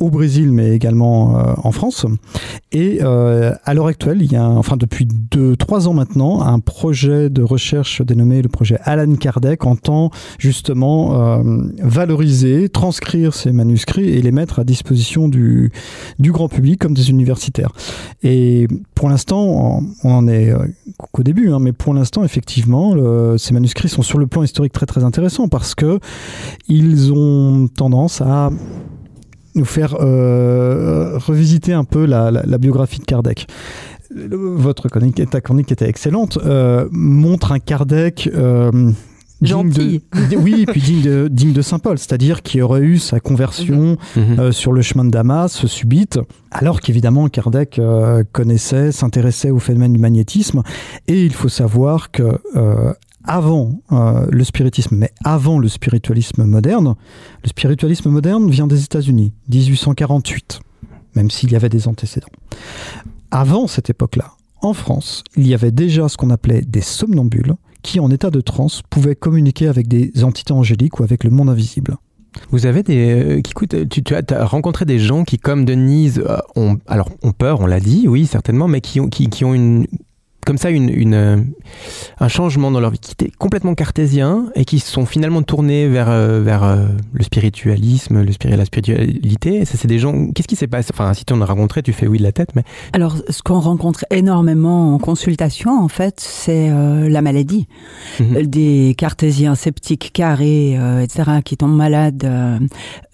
[0.00, 2.04] au Brésil, mais également euh, en France.
[2.72, 6.59] Et euh, à l'heure actuelle, il y a, enfin depuis deux, trois ans maintenant, un
[6.59, 11.42] projet de recherche dénommé le projet Alan Kardec entend justement euh,
[11.80, 15.70] valoriser, transcrire ces manuscrits et les mettre à disposition du,
[16.18, 17.70] du grand public comme des universitaires.
[18.24, 20.52] Et pour l'instant, on en est
[21.12, 22.94] qu'au début, hein, mais pour l'instant, effectivement,
[23.38, 26.00] ces manuscrits sont sur le plan historique très très intéressants parce que
[26.68, 28.50] ils ont tendance à
[29.54, 33.46] nous faire euh, revisiter un peu la, biographie de Kardec.
[34.10, 38.92] Votre chronique, ta chronique était excellente, euh, montre un Kardec euh,
[39.42, 40.02] Gentil.
[40.38, 43.96] oui, et puis digne de, digne de Saint Paul, c'est-à-dire qui aurait eu sa conversion
[44.16, 44.36] mhm.
[44.36, 44.52] Mhm.
[44.52, 46.18] sur le chemin de Damas subite,
[46.50, 47.80] alors qu'évidemment Kardec
[48.32, 50.62] connaissait, s'intéressait au phénomène du magnétisme.
[51.08, 52.38] Et il faut savoir que
[53.24, 56.94] avant euh, le spiritisme, mais avant le spiritualisme moderne.
[57.42, 60.60] Le spiritualisme moderne vient des États-Unis, 1848,
[61.16, 62.28] même s'il y avait des antécédents.
[63.30, 64.32] Avant cette époque-là,
[64.62, 68.40] en France, il y avait déjà ce qu'on appelait des somnambules qui, en état de
[68.40, 71.96] transe, pouvaient communiquer avec des entités angéliques ou avec le monde invisible.
[72.50, 73.38] Vous avez des.
[73.38, 73.52] Euh, qui,
[73.88, 77.66] tu, tu, as, rencontré des gens qui, comme Denise, euh, ont, alors, ont peur, on
[77.66, 79.87] l'a dit, oui, certainement, mais qui ont, qui, qui ont une,
[80.44, 81.37] comme ça une, une, euh,
[82.20, 85.88] un changement dans leur vie qui était complètement cartésien et qui se sont finalement tournés
[85.88, 89.64] vers, euh, vers euh, le spiritualisme, le la spiritualité.
[89.64, 90.30] Ça, c'est des gens.
[90.33, 90.90] Qu'est-ce qui s'est passé?
[90.92, 92.62] Enfin, si tu en as rencontré, tu fais oui de la tête, mais.
[92.92, 97.66] Alors, ce qu'on rencontre énormément en consultation, en fait, c'est la maladie.
[98.20, 98.46] Mhm.
[98.46, 102.28] Des cartésiens sceptiques, carrés, etc., qui tombent malades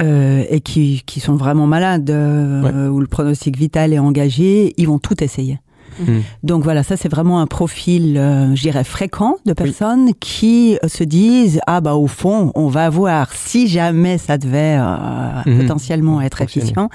[0.01, 5.23] et qui, qui sont vraiment malades, où le pronostic vital est engagé, ils vont tout
[5.23, 5.59] essayer.
[5.99, 6.21] Mm.
[6.43, 10.89] Donc voilà, ça c'est vraiment un profil, euh, je dirais, fréquent de personnes qui euh,
[10.89, 15.61] se disent ah bah au fond on va voir si jamais ça devait euh, mm-hmm.
[15.61, 16.89] potentiellement être efficient.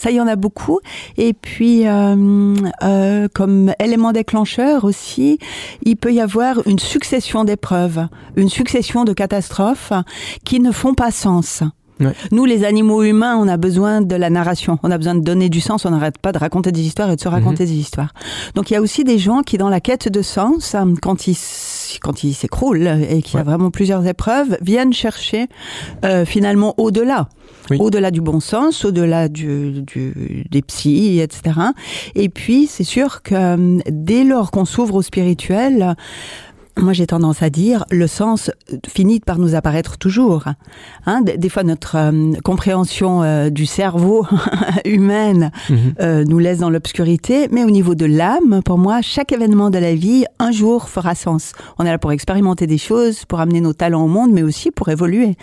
[0.00, 0.80] Ça il y en a beaucoup.
[1.16, 1.84] Et puis
[3.34, 5.38] comme élément déclencheur aussi,
[5.82, 9.92] il peut y avoir une succession d'épreuves, une succession de catastrophes
[10.44, 11.62] qui ne font pas sens.
[12.30, 14.78] Nous, les animaux humains, on a besoin de la narration.
[14.82, 15.84] On a besoin de donner du sens.
[15.84, 17.70] On n'arrête pas de raconter des histoires et de se raconter mhm.
[17.70, 18.12] des histoires.
[18.54, 21.36] Donc, il y a aussi des gens qui, dans la quête de sens, quand ils
[22.00, 25.46] quand ils s'écroulent et qu'il y a vraiment plusieurs épreuves, viennent chercher
[26.04, 27.28] euh, finalement au-delà.
[27.78, 31.58] Au-delà du bon sens, au-delà du, du, des psys, etc.
[32.14, 35.94] Et puis, c'est sûr que euh, dès lors qu'on s'ouvre au spirituel,
[36.78, 38.50] moi j'ai tendance à dire, le sens
[38.88, 40.44] finit par nous apparaître toujours.
[41.06, 44.26] Hein, des, fois notre euh, compréhension euh, du cerveau
[44.84, 45.94] humaine mhm.
[46.00, 49.78] euh, nous laisse dans l'obscurité, mais au niveau de l'âme, pour moi, chaque événement de
[49.78, 51.52] la vie, un jour fera sens.
[51.78, 54.70] On est là pour expérimenter des choses, pour amener nos talents au monde, mais aussi
[54.70, 55.36] pour évoluer.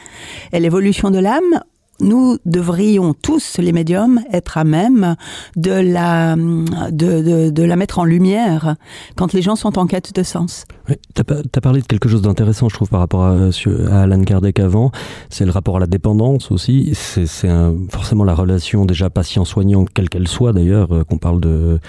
[0.51, 1.61] Et l'évolution de l'âme,
[2.01, 5.15] nous devrions tous, les médiums, être à même
[5.55, 8.75] de la, de, de, la mettre en lumière
[9.15, 10.65] quand les gens sont en quête de sens.
[10.87, 13.49] Oui, tu as, parlé de quelque chose d'intéressant, je trouve, par rapport à,
[13.91, 14.91] Alan Kardec avant.
[15.29, 16.91] C'est le rapport à la dépendance aussi.
[16.93, 17.47] C'est
[17.89, 21.79] forcément la relation déjà patient-soignant, quelle qu'elle soit d'ailleurs, euh, qu'on parle de,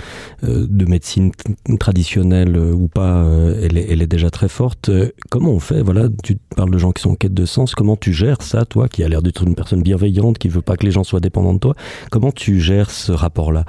[0.45, 1.33] euh, de médecine
[1.79, 3.25] traditionnelle euh, ou pas,
[3.63, 4.91] elle est, elle est déjà très forte.
[5.31, 7.75] Comment on fait Voilà, tu parles de gens qui sont en quête de sens.
[7.75, 10.63] Comment tu gères ça, toi, qui a l'air d'être une personne bien bienveillante, qui veut
[10.63, 11.75] pas que les gens soient dépendants de toi.
[12.11, 13.65] Comment tu gères ce rapport-là?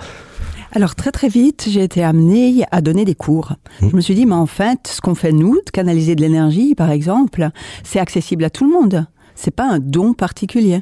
[0.74, 3.54] Alors très très vite, j'ai été amenée à donner des cours.
[3.82, 3.90] Mmh.
[3.90, 6.76] Je me suis dit, mais en fait, ce qu'on fait nous, de canaliser de l'énergie,
[6.76, 7.50] par exemple,
[7.84, 9.06] c'est accessible à tout le monde.
[9.36, 10.82] C'est pas un don particulier.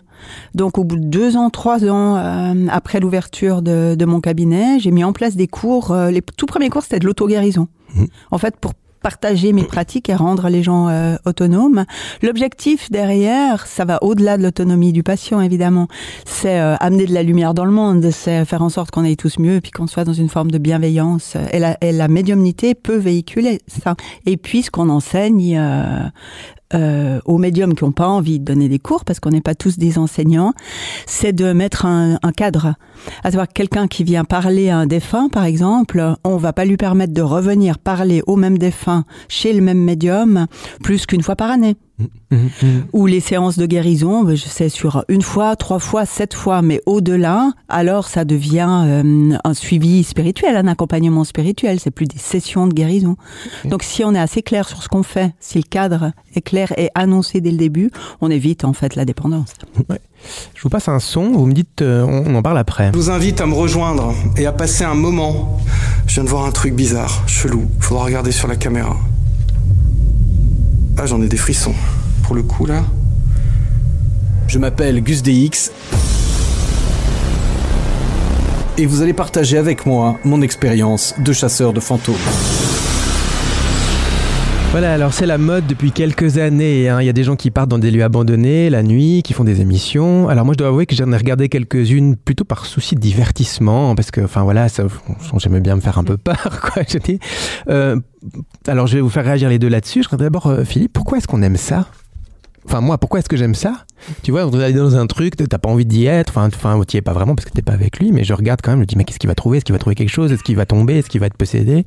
[0.53, 4.91] Donc, au bout de deux ans, trois ans euh, après l'ouverture de, mon cabinet, j'ai
[4.91, 5.91] mis en place des cours.
[5.91, 7.67] Euh, les tout premiers cours, c'était de l'auto-guérison.
[7.95, 8.05] Mmh.
[8.31, 11.85] En fait, pour partager mes pratiques et rendre les gens euh, autonomes.
[12.21, 15.87] L'objectif derrière, ça va au-delà de l'autonomie du patient évidemment.
[16.25, 19.17] C'est euh, amener de la lumière dans le monde, c'est faire en sorte qu'on aille
[19.17, 21.35] tous mieux et puis qu'on soit dans une forme de bienveillance.
[21.51, 23.95] Et la, et la médiumnité peut véhiculer ça.
[24.25, 26.03] Et puis ce qu'on enseigne euh,
[26.73, 29.55] euh, aux médiums qui n'ont pas envie de donner des cours, parce qu'on n'est pas
[29.55, 30.53] tous des enseignants,
[31.05, 32.75] c'est de mettre un, un, cadre.
[33.23, 36.77] À savoir quelqu'un qui vient parler à un défunt, par exemple, on va pas lui
[36.77, 40.47] permettre de revenir parler au même défunt chez le même médium
[40.83, 41.75] plus qu'une fois par année.
[42.93, 46.61] Ou les séances de guérison, ben, je sais sur une fois, trois fois, sept fois,
[46.61, 51.79] mais au-delà, alors ça devient euh, un suivi spirituel, un accompagnement spirituel.
[51.79, 53.17] C'est plus des sessions de guérison.
[53.65, 56.73] Donc si on est assez clair sur ce qu'on fait, si le cadre est clair
[56.77, 59.53] et annoncé dès le début, on évite en fait la dépendance.
[60.53, 62.91] Je vous passe un son, vous me dites, euh, on en parle après.
[62.93, 65.59] Je vous invite à me rejoindre et à passer un moment.
[66.07, 67.65] Je viens de voir un truc bizarre, chelou.
[67.79, 68.97] Faudra regarder sur la caméra.
[71.01, 71.73] Ah, j'en ai des frissons.
[72.23, 72.83] Pour le coup, là.
[74.47, 75.71] Je m'appelle Gus DX.
[78.77, 82.15] Et vous allez partager avec moi mon expérience de chasseur de fantômes.
[84.71, 86.89] Voilà, alors c'est la mode depuis quelques années.
[86.89, 87.01] Hein.
[87.01, 89.43] Il y a des gens qui partent dans des lieux abandonnés la nuit, qui font
[89.43, 90.29] des émissions.
[90.29, 93.95] Alors moi, je dois avouer que j'en ai regardé quelques-unes plutôt par souci de divertissement,
[93.95, 94.83] parce que, enfin voilà, ça,
[95.37, 96.83] j'aimais bien me faire un peu peur, quoi.
[96.87, 97.19] Je dis.
[97.67, 97.99] Euh,
[98.67, 100.03] alors je vais vous faire réagir les deux là-dessus.
[100.03, 101.87] Je voudrais d'abord, euh, Philippe, pourquoi est-ce qu'on aime ça?
[102.65, 103.85] Enfin, moi, pourquoi est-ce que j'aime ça?
[104.21, 106.97] Tu vois, on aller dans un truc, t'as pas envie d'y être, enfin, enfin t'y
[106.97, 108.81] es pas vraiment parce que t'es pas avec lui, mais je regarde quand même, je
[108.81, 109.57] me dis, mais qu'est-ce qu'il va trouver?
[109.57, 110.31] Est-ce qu'il va trouver quelque chose?
[110.31, 110.99] Est-ce qu'il va tomber?
[110.99, 111.85] Est-ce qu'il va être possédé?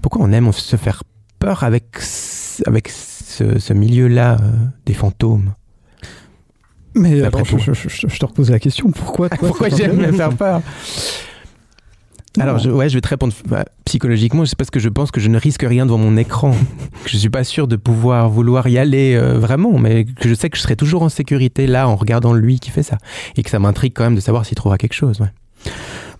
[0.00, 1.02] Pourquoi on aime se faire
[1.44, 1.84] peur avec,
[2.66, 4.52] avec ce, ce milieu-là euh,
[4.86, 5.52] des fantômes?
[6.94, 10.12] Mais alors, je, je, je, je, te repose la question, pourquoi toi, Pourquoi j'aime me
[10.12, 10.62] faire peur?
[12.40, 14.44] Alors, je, ouais, je vais te répondre bah, psychologiquement.
[14.44, 16.52] C'est parce que je pense que je ne risque rien devant mon écran.
[17.04, 20.34] que je suis pas sûr de pouvoir vouloir y aller euh, vraiment, mais que je
[20.34, 22.98] sais que je serai toujours en sécurité là en regardant lui qui fait ça.
[23.36, 25.20] Et que ça m'intrigue quand même de savoir s'il trouvera quelque chose.
[25.20, 25.32] Ouais.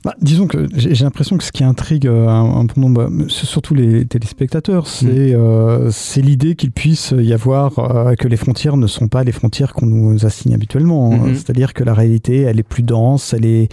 [0.04, 4.04] Bah, disons que j'ai l'impression que ce qui intrigue un, un bon nombre, surtout les
[4.04, 5.38] téléspectateurs, c'est mmh.
[5.38, 9.72] euh, l'idée qu'il puisse y avoir euh, que les frontières ne sont pas les frontières
[9.72, 11.10] qu'on nous assigne habituellement.
[11.10, 11.34] Mmh.
[11.34, 13.68] C'est-à-dire que la réalité, elle est plus dense, elle est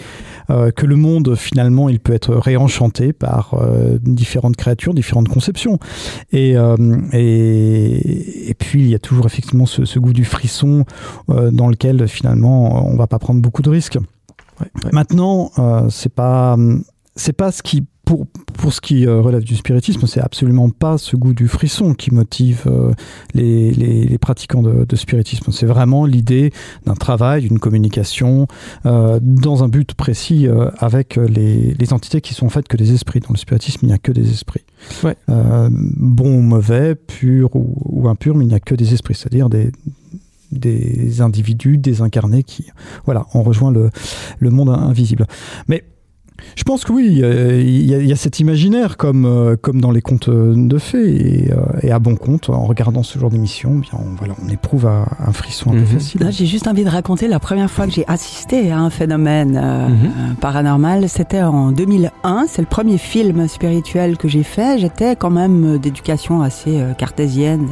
[0.50, 5.80] euh, que le monde finalement, il peut être réenchanté par euh, différentes créatures, différentes conceptions.
[6.32, 6.78] Et, euh,
[7.12, 10.86] et, et puis il y a toujours effectivement ce, ce goût du frisson
[11.28, 13.98] dans lequel finalement on va pas prendre beaucoup de risques.
[14.62, 14.92] Ouais.
[14.92, 16.58] Maintenant, euh, c'est pas
[17.16, 18.26] c'est pas ce qui pour,
[18.58, 22.12] pour ce qui euh, relève du spiritisme, c'est absolument pas ce goût du frisson qui
[22.14, 22.92] motive euh,
[23.34, 25.52] les, les, les, pratiquants de, de spiritisme.
[25.52, 26.52] C'est vraiment l'idée
[26.86, 28.48] d'un travail, d'une communication
[28.86, 32.92] euh, dans un but précis euh, avec les, les, entités qui sont faites que des
[32.94, 33.20] esprits.
[33.20, 34.66] Dans le spiritisme, il n'y a que des esprits.
[35.04, 35.16] Ouais.
[35.28, 39.50] Bon ou mauvais, pur ou, ou impur, mais il n'y a que des esprits, c'est-à-dire
[39.50, 39.72] des
[40.52, 42.68] des individus désincarnés qui
[43.06, 43.90] voilà on rejoint le,
[44.40, 45.28] le monde invisible
[45.68, 45.84] mais
[46.56, 49.56] je pense que oui, il euh, y, a, il y, a cet imaginaire comme, euh,
[49.56, 53.18] comme dans les contes de fées et, euh, et à bon compte, en regardant ce
[53.20, 55.80] genre d'émission, bien on, voilà, on éprouve un, un frisson un mm -hmm.
[55.82, 56.28] peu peu facile.
[56.32, 59.88] J'ai juste envie de raconter la première fois que j'ai assisté à un phénomène euh,
[59.88, 60.36] mm -hmm.
[60.36, 65.78] paranormal, c'était en 2001, c'est le premier film spirituel que j'ai fait, j'étais quand même
[65.84, 67.68] d'éducation assez cartésienne.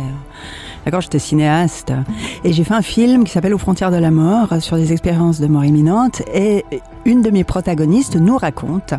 [0.89, 1.93] D'accord, j'étais cinéaste
[2.43, 5.39] et j'ai fait un film qui s'appelle Aux frontières de la mort sur des expériences
[5.39, 6.65] de mort imminente et
[7.05, 8.95] une de mes protagonistes nous raconte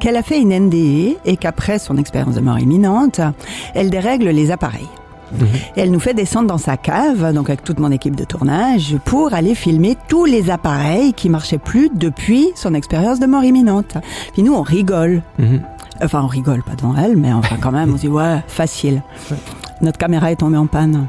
[0.00, 3.20] qu'elle a fait une NDE et qu'après son expérience de mort imminente,
[3.74, 4.88] elle dérègle les appareils.
[5.32, 5.44] Mmh.
[5.76, 8.96] Et elle nous fait descendre dans sa cave, donc avec toute mon équipe de tournage,
[9.04, 13.98] pour aller filmer tous les appareils qui marchaient plus depuis son expérience de mort imminente.
[14.32, 15.20] Puis nous, on rigole.
[15.38, 15.56] Mmh.
[16.02, 19.02] Enfin, on rigole pas devant elle, mais enfin quand même, on se dit ouais, facile.
[19.82, 21.08] Notre caméra est tombée en panne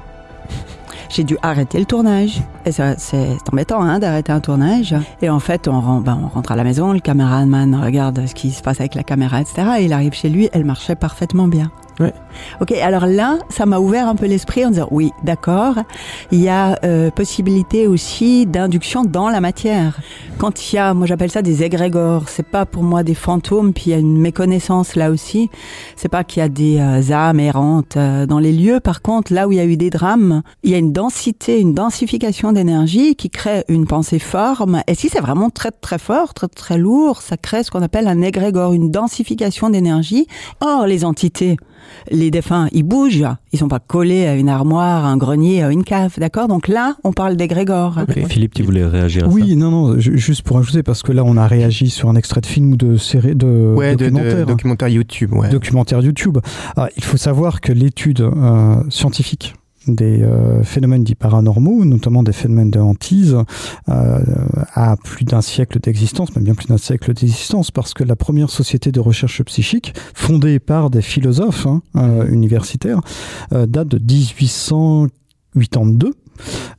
[1.10, 2.42] j'ai dû arrêter le tournage.
[2.66, 4.96] Et c'est embêtant hein, d'arrêter un tournage.
[5.22, 8.52] Et en fait, on, ben, on rentre à la maison, le caméraman regarde ce qui
[8.52, 9.64] se passe avec la caméra, etc.
[9.80, 11.72] Et il arrive chez lui, elle marchait parfaitement bien.
[12.00, 12.14] Ouais.
[12.62, 15.76] Ok, alors là, ça m'a ouvert un peu l'esprit en disant oui, d'accord,
[16.32, 20.00] il y a euh, possibilité aussi d'induction dans la matière.
[20.38, 23.74] Quand il y a, moi j'appelle ça des égrégores, c'est pas pour moi des fantômes,
[23.74, 25.50] puis il y a une méconnaissance là aussi.
[25.96, 28.80] C'est pas qu'il y a des euh, âmes errantes euh, dans les lieux.
[28.80, 31.60] Par contre, là où il y a eu des drames, il y a une densité,
[31.60, 34.84] une densification d'énergie qui crée une pensée forme.
[34.86, 38.08] Et si c'est vraiment très très fort, très très lourd, ça crée ce qu'on appelle
[38.08, 40.28] un égrégore, une densification d'énergie.
[40.62, 41.58] Or, les entités
[42.12, 45.84] les défunts, ils bougent, ils sont pas collés à une armoire, un grenier, à une
[45.84, 46.48] cave, d'accord?
[46.48, 48.00] Donc là, on parle d'égrégore.
[48.30, 49.48] Philippe, tu voulais réagir à oui, ça?
[49.48, 52.42] Oui, non, non, juste pour ajouter, parce que là, on a réagi sur un extrait
[52.42, 54.36] de film ou de série, de ouais, documentaire.
[54.36, 55.50] De, de, documentaire YouTube, ouais.
[55.50, 56.38] Documentaire YouTube.
[56.76, 59.56] Ah, il faut savoir que l'étude euh, scientifique
[59.88, 63.38] des euh, phénomènes dits paranormaux, notamment des phénomènes de hantise,
[63.90, 64.20] euh,
[64.74, 68.50] a plus d'un siècle d'existence, même bien plus d'un siècle d'existence, parce que la première
[68.50, 73.00] société de recherche psychique, fondée par des philosophes hein, euh, universitaires,
[73.52, 76.12] date de 1882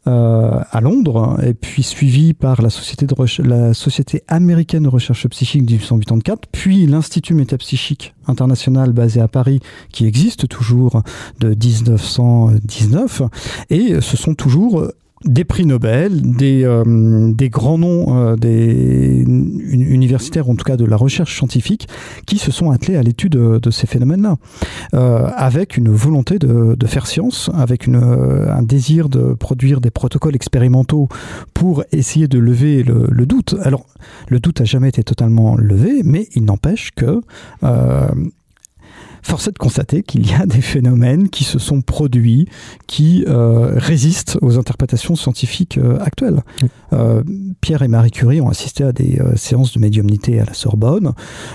[0.07, 5.27] euh, à Londres, et puis suivi par la Société, de la Société américaine de recherche
[5.29, 9.61] psychique 1884, puis l'Institut métapsychique international basé à Paris,
[9.93, 11.03] qui existe toujours
[11.41, 13.23] de 1919,
[13.71, 14.85] et ce sont toujours
[15.25, 20.97] des prix Nobel, des, euh, grands noms euh, des universitaires, en tout cas de la
[20.97, 21.89] recherche scientifique,
[22.27, 24.37] qui se sont attelés à l'étude de, ces phénomènes-là,
[24.95, 31.09] euh, avec une volonté de, faire science, avec un désir de produire des protocoles expérimentaux
[31.53, 33.55] pour essayer de lever le, le doute.
[33.63, 33.85] Alors,
[34.29, 37.21] le doute n'a jamais été totalement levé, mais il n'empêche que
[39.23, 42.47] force est de constater qu'il y a des phénomènes qui se sont produits,
[42.87, 46.43] qui euh, résistent aux interprétations scientifiques euh, actuelles.
[46.93, 47.23] Euh,
[47.61, 51.13] Pierre et Marie Curie ont assisté à des euh, séances de médiumnité à la Sorbonne.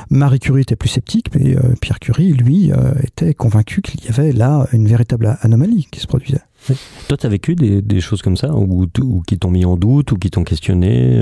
[0.09, 4.09] Marie Curie était plus sceptique, mais euh, Pierre Curie, lui, euh, était convaincu qu'il y
[4.09, 6.41] avait là une véritable anomalie qui se produisait.
[6.69, 6.77] Oui.
[7.07, 9.75] Toi, tu as vécu des, des, choses comme ça, ou, ou qui t'ont mis en
[9.75, 11.21] doute, ou qui t'ont questionné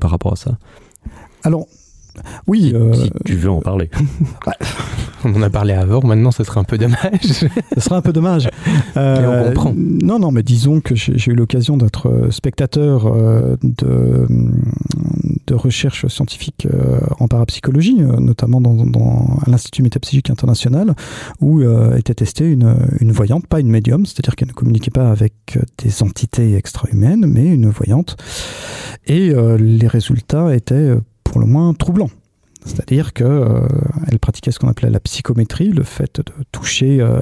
[0.00, 0.58] par rapport à ça?
[1.42, 1.66] Alors,
[2.46, 2.72] oui.
[2.74, 2.92] Euh...
[2.92, 3.90] si, tu veux en parler.
[4.46, 4.54] Ouais.
[5.24, 7.20] On en a parlé avant, maintenant ce serait un peu dommage.
[7.22, 8.48] ce serait un peu dommage.
[8.96, 9.74] Euh, on comprend.
[9.76, 14.26] Non, non, mais disons que j'ai eu l'occasion d'être spectateur euh, de,
[15.46, 20.94] de recherche scientifique euh, en parapsychologie, euh, notamment dans, dans l'Institut métapsychique international,
[21.40, 25.10] où euh, était testée une, une voyante, pas une médium, c'est-à-dire qu'elle ne communiquait pas
[25.10, 28.16] avec des entités extra-humaines, mais une voyante.
[29.06, 30.94] Et euh, les résultats étaient
[31.38, 32.10] le moins troublants.
[32.64, 37.20] C'est-à-dire qu'elle euh, pratiquait ce qu'on appelait la psychométrie, le fait de toucher euh,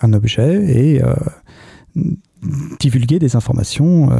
[0.00, 1.14] un objet et euh,
[2.78, 4.14] divulguer des informations euh,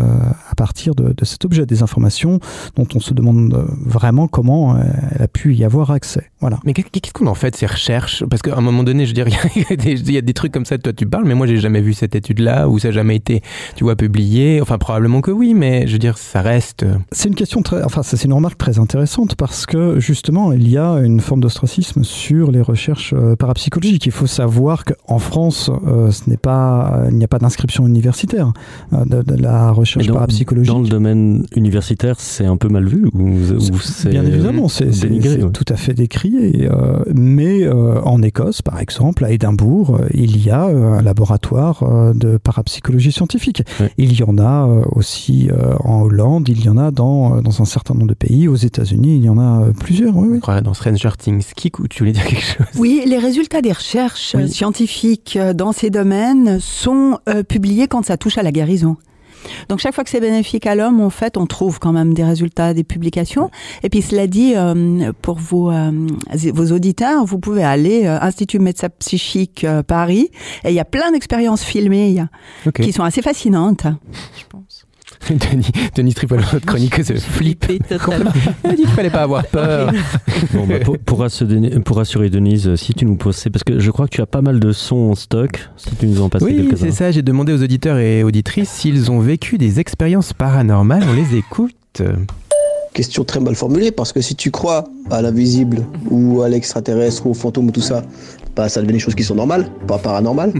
[0.51, 2.41] à partir de, de, cet objet, des informations
[2.77, 4.81] dont on se demande vraiment comment euh,
[5.13, 6.31] elle a pu y avoir accès.
[6.41, 6.59] Voilà.
[6.65, 8.25] Mais qu'est-ce qu'on en fait ces recherches?
[8.29, 10.21] Parce qu'à un moment donné, je veux dire, il y, a des, il y a
[10.21, 12.79] des trucs comme ça, toi tu parles, mais moi j'ai jamais vu cette étude-là, ou
[12.79, 13.43] ça n'a jamais été,
[13.77, 14.61] tu vois, publié.
[14.61, 16.85] Enfin, probablement que oui, mais je veux dire, ça reste.
[17.13, 20.77] C'est une question très, enfin, c'est une remarque très intéressante parce que justement, il y
[20.77, 24.07] a une forme d'ostracisme sur les recherches euh, parapsychologiques.
[24.07, 28.08] Il faut savoir qu'en France, euh, ce n'est pas, il n'y a pas d'inscription universitaire
[28.13, 30.73] de, de, la recherche dans, parapsychologique.
[30.73, 34.87] Dans le domaine universitaire, c'est un peu mal vu ou, ou c'est Bien évidemment, c'est
[34.87, 35.51] ouais.
[35.53, 36.69] tout à fait décrié.
[36.69, 42.13] Euh, mais euh, en Écosse, par exemple, à Édimbourg, il y a un laboratoire euh,
[42.15, 43.63] de parapsychologie scientifique.
[43.81, 43.91] Ouais.
[43.99, 45.49] Il y en a aussi
[45.85, 48.49] en Hollande, il y en a dans, dans un certain nombre de pays.
[48.49, 50.17] Aux États-Unis, il y en a plusieurs.
[50.17, 52.67] Oui, dans Stranger Things, qui tu voulais dire quelque chose?
[52.79, 54.49] Oui, les résultats des recherches oui.
[54.49, 58.97] scientifiques dans ces domaines sont euh, publiés quand ça touche à la guérison.
[59.69, 62.25] Donc chaque fois que c'est bénéfique à l'homme, en fait, on trouve quand même des
[62.25, 63.51] résultats, des publications.
[63.83, 65.91] Et puis cela dit, euh, pour vos, euh,
[66.53, 70.31] vos auditeurs, vous pouvez aller euh, Institut Médecin Psychique euh, Paris,
[70.65, 72.25] et il y a plein d'expériences filmées
[72.67, 72.83] okay.
[72.83, 73.87] qui sont assez fascinantes,
[74.37, 74.88] je pense.
[75.31, 78.31] Denis, Denis Tripolo, notre chroniqueuse flippée totalement.
[78.65, 79.93] Elle dit qu'il fallait pas avoir peur.
[80.53, 84.15] bon, bah, pour, pour, rassurer, Denise, si tu nous poses, parce que je crois que
[84.15, 86.93] tu as pas mal de sons en stock, si tu nous en passes Oui, c'est
[86.93, 91.37] ça, j'ai demandé aux auditeurs et auditrices s'ils ont vécu des expériences paranormales, on les
[91.37, 92.03] écoute.
[92.95, 97.31] Question très mal formulée, parce que si tu crois à l'invisible, ou à l'extraterrestre, ou
[97.31, 98.03] au fantôme, ou tout ça,
[98.57, 100.53] bah ça devient des choses qui sont normales, pas paranormales.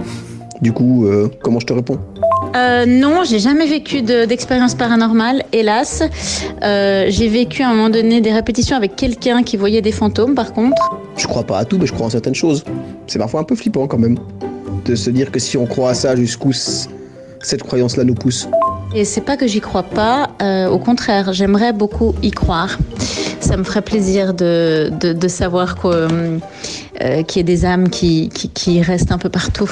[0.62, 1.98] du coup, euh, comment je te réponds?
[2.54, 6.02] Euh, non, j'ai jamais vécu d'expérience de, paranormale, hélas.
[6.62, 10.34] Euh, j'ai vécu à un moment donné des répétitions avec quelqu'un qui voyait des fantômes,
[10.34, 10.96] par contre.
[11.16, 12.64] Je crois pas à tout, mais je crois en certaines choses.
[13.06, 14.18] C'est parfois un peu flippant quand même
[14.84, 18.48] de se dire que si on croit à ça, jusqu'où cette croyance-là nous pousse.
[18.94, 22.78] Et c'est pas que j'y crois pas, euh, au contraire, j'aimerais beaucoup y croire.
[23.44, 27.90] Ça me ferait plaisir de, de, de savoir qu'il euh, qu y ait des âmes
[27.90, 29.70] qui, qui, qui restent un peu partout.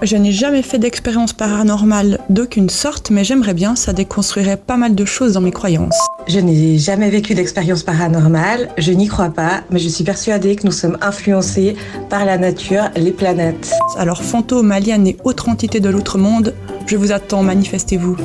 [0.00, 4.94] Je n'ai jamais fait d'expérience paranormale d'aucune sorte, mais j'aimerais bien, ça déconstruirait pas mal
[4.94, 5.98] de choses dans mes croyances.
[6.26, 10.66] Je n'ai jamais vécu d'expérience paranormale, je n'y crois pas, mais je suis persuadée que
[10.66, 11.76] nous sommes influencés
[12.08, 13.72] par la nature, les planètes.
[13.98, 16.54] Alors fantômes, aliens et autres entités de l'autre monde,
[16.86, 18.16] je vous attends, manifestez-vous.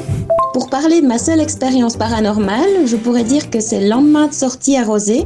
[0.54, 4.34] Pour parler de ma seule expérience paranormale, je pourrais dire que c'est le lendemain de
[4.34, 5.26] sortie arrosée.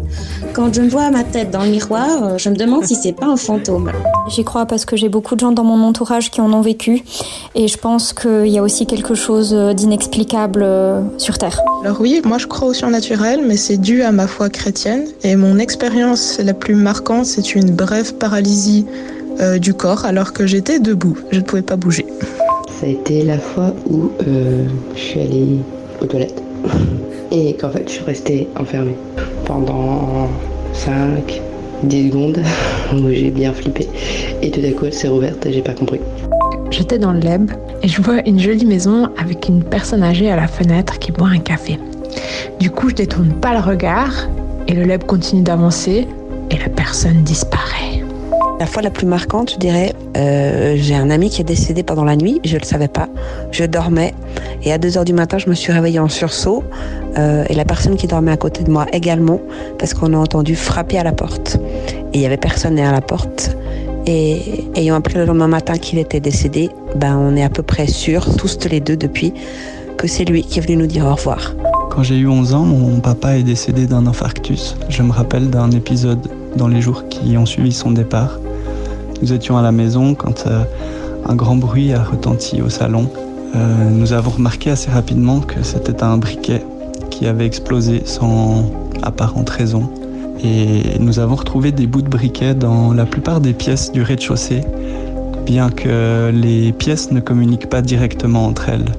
[0.53, 3.25] Quand je me vois ma tête dans le miroir, je me demande si c'est pas
[3.25, 3.91] un fantôme.
[4.29, 7.03] J'y crois parce que j'ai beaucoup de gens dans mon entourage qui en ont vécu
[7.55, 11.59] et je pense qu'il y a aussi quelque chose d'inexplicable euh, sur Terre.
[11.83, 15.35] Alors oui, moi je crois au surnaturel, mais c'est dû à ma foi chrétienne et
[15.35, 18.85] mon expérience la plus marquante, c'est une brève paralysie
[19.39, 22.05] euh, du corps alors que j'étais debout, je ne pouvais pas bouger.
[22.79, 25.59] Ça a été la fois où euh, je suis allée
[26.01, 26.43] aux toilettes
[27.31, 28.95] et qu'en fait je suis restée enfermée
[29.45, 30.27] pendant
[30.73, 31.41] 5,
[31.83, 32.41] 10 secondes
[32.93, 33.87] où j'ai bien flippé
[34.41, 36.01] et tout d'un coup elle s'est rouverte et j'ai pas compris.
[36.69, 40.35] J'étais dans le lab et je vois une jolie maison avec une personne âgée à
[40.35, 41.79] la fenêtre qui boit un café.
[42.59, 44.11] Du coup, je détourne pas le regard
[44.67, 46.07] et le lab continue d'avancer
[46.51, 47.84] et la personne disparaît.
[48.59, 52.05] La fois la plus marquante, je dirais, euh, j'ai un ami qui est décédé pendant
[52.05, 53.09] la nuit, je ne le savais pas,
[53.51, 54.13] je dormais
[54.63, 56.63] et à 2h du matin, je me suis réveillée en sursaut
[57.17, 59.41] euh, et la personne qui dormait à côté de moi également
[59.77, 61.57] parce qu'on a entendu frapper à la porte.
[62.13, 63.57] Et il y avait personne derrière la porte.
[64.07, 67.87] Et ayant appris le lendemain matin qu'il était décédé, ben on est à peu près
[67.87, 69.33] sûrs, tous les deux depuis,
[69.97, 71.53] que c'est lui qui est venu nous dire au revoir.
[71.95, 74.75] Quand j'ai eu 11 ans, mon papa est décédé d'un infarctus.
[74.89, 76.27] Je me rappelle d'un épisode
[76.57, 78.37] dans les jours qui ont suivi son départ.
[79.21, 80.65] Nous étions à la maison quand euh,
[81.25, 83.09] un grand bruit a retenti au salon.
[83.55, 86.65] Euh, nous avons remarqué assez rapidement que c'était un briquet
[87.11, 88.69] qui avait explosé sans
[89.01, 89.89] apparente raison.
[90.43, 94.65] Et nous avons retrouvé des bouts de briquet dans la plupart des pièces du rez-de-chaussée,
[95.45, 98.91] bien que les pièces ne communiquent pas directement entre elles.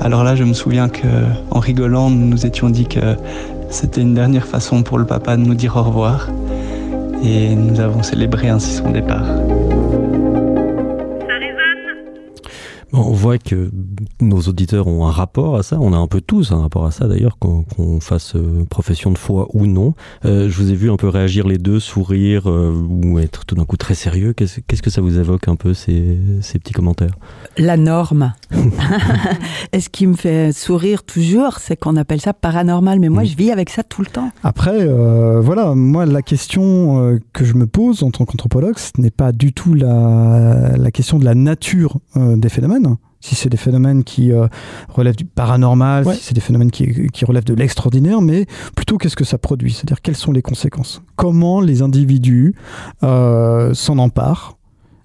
[0.00, 1.06] Alors là, je me souviens que,
[1.50, 3.16] en rigolant, nous nous étions dit que
[3.70, 6.28] c'était une dernière façon pour le papa de nous dire au revoir.
[7.22, 9.24] Et nous avons célébré ainsi son départ.
[12.96, 13.70] On voit que
[14.20, 15.78] nos auditeurs ont un rapport à ça.
[15.80, 17.64] On a un peu tous un rapport à ça d'ailleurs, qu'on
[18.00, 19.94] fasse euh, profession de foi ou non.
[20.24, 23.54] Euh, je vous ai vu un peu réagir les deux, sourire euh, ou être tout
[23.56, 24.32] d'un coup très sérieux.
[24.32, 27.14] Qu'est-ce que ça vous évoque un peu ces, ces petits commentaires?
[27.58, 28.32] La norme.
[29.72, 33.00] Et ce qui me fait sourire toujours, c'est qu'on appelle ça paranormal.
[33.00, 33.26] Mais moi, Mm.
[33.26, 34.30] je vis avec ça tout le temps.
[34.42, 39.10] Après, euh, voilà, moi, la question que je me pose en tant qu'anthropologue, ce n'est
[39.10, 42.83] pas du tout la, la question de la nature euh, des phénomènes.
[43.20, 44.48] Si c'est des phénomènes qui euh,
[44.88, 49.16] relèvent du paranormal, si c'est des phénomènes qui, qui relèvent de l'extraordinaire, mais plutôt qu'est-ce
[49.16, 49.72] que ça produit?
[49.72, 51.02] C'est-à-dire quelles sont les conséquences?
[51.16, 52.54] Comment les individus
[53.02, 54.58] euh, s'en emparent?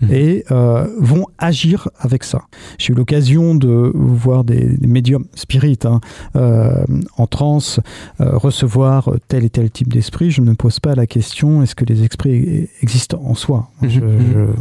[0.10, 2.44] Et euh, vont agir avec ça.
[2.78, 6.00] J'ai eu l'occasion de voir des, des médiums spirites hein,
[6.36, 6.86] euh,
[7.18, 7.80] en transe
[8.22, 10.32] euh, recevoir tel et tel type d'esprit.
[10.32, 13.70] Je ne me pose pas la question est-ce que les esprits existent en soi?
[13.84, 14.54] Je ne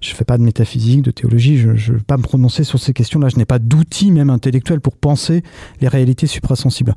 [0.00, 3.28] fais pas de métaphysique, de théologie, je ne vais pas me prononcer sur ces questions-là.
[3.28, 5.42] Je n'ai pas d'outils même intellectuels pour penser
[5.80, 6.94] les réalités suprasensibles.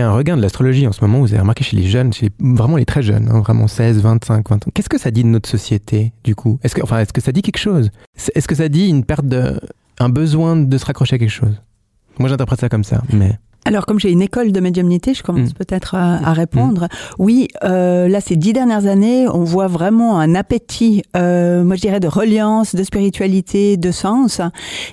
[0.00, 2.76] Un regain de l'astrologie en ce moment, vous avez remarqué chez les jeunes, chez vraiment
[2.76, 4.70] les très jeunes, hein, vraiment 16, 25, 20 ans.
[4.72, 6.58] Qu'est-ce que ça dit de notre société, du coup?
[6.62, 7.90] Est-ce que, enfin, est-ce que ça dit quelque chose?
[8.34, 9.60] Est-ce que ça dit une perte de.
[9.98, 11.60] un besoin de se raccrocher à quelque chose?
[12.18, 13.38] Moi, j'interprète ça comme ça, mais.
[13.68, 16.88] Alors, comme j'ai une école de médiumnité, je commence peut-être à, à répondre.
[17.18, 21.82] Oui, euh, là, ces dix dernières années, on voit vraiment un appétit, euh, moi je
[21.82, 24.40] dirais, de reliance, de spiritualité, de sens.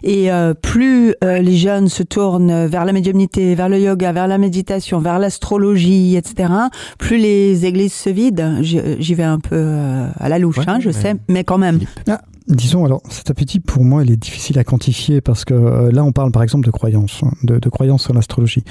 [0.03, 4.27] Et euh, plus euh, les jeunes se tournent vers la médiumnité, vers le yoga, vers
[4.27, 6.49] la méditation, vers l'astrologie, etc.,
[6.97, 8.57] plus les églises se vident.
[8.61, 11.79] J'y vais un peu euh, à la louche, hein, je sais, mais quand même.
[12.09, 15.91] Ah, disons, alors, cet appétit, pour moi, il est difficile à quantifier parce que euh,
[15.91, 18.63] là, on parle par exemple de croyance, hein, de, de croyance en l'astrologie.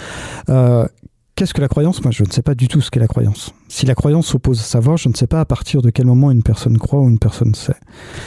[0.49, 0.87] Euh,
[1.37, 2.01] Qu'est-ce que la croyance?
[2.05, 3.53] Moi, je ne sais pas du tout ce qu'est la croyance.
[3.69, 6.31] Si la croyance s'oppose à savoir, je ne sais pas à partir de quel moment
[6.31, 7.75] une personne croit ou une personne sait.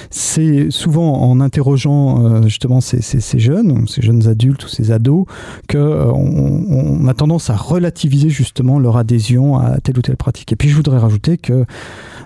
[0.09, 4.91] C'est souvent en interrogeant euh, justement ces, ces- ces jeunes, ces jeunes adultes ou ces
[4.91, 5.25] ados,
[5.69, 10.51] que euh, on, a tendance à relativiser justement leur adhésion à telle ou telle pratique.
[10.51, 11.63] Et puis, je voudrais rajouter que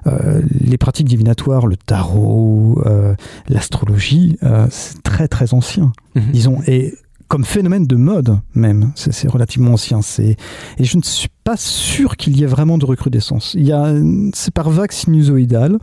[0.08, 2.82] euh, les pratiques divinatoires, le tarot,
[3.48, 4.40] l'astrologie,
[4.72, 6.58] c'est très très ancien, disons.
[6.66, 6.96] Et
[7.32, 10.02] comme phénomène de mode même, c'est c'est relativement ancien.
[10.02, 10.36] C'est
[10.78, 13.54] et je ne suis pas sûr qu'il y ait vraiment de recrudescence.
[13.54, 13.94] Il y a,
[14.34, 15.78] c'est par vague sinusoïdale,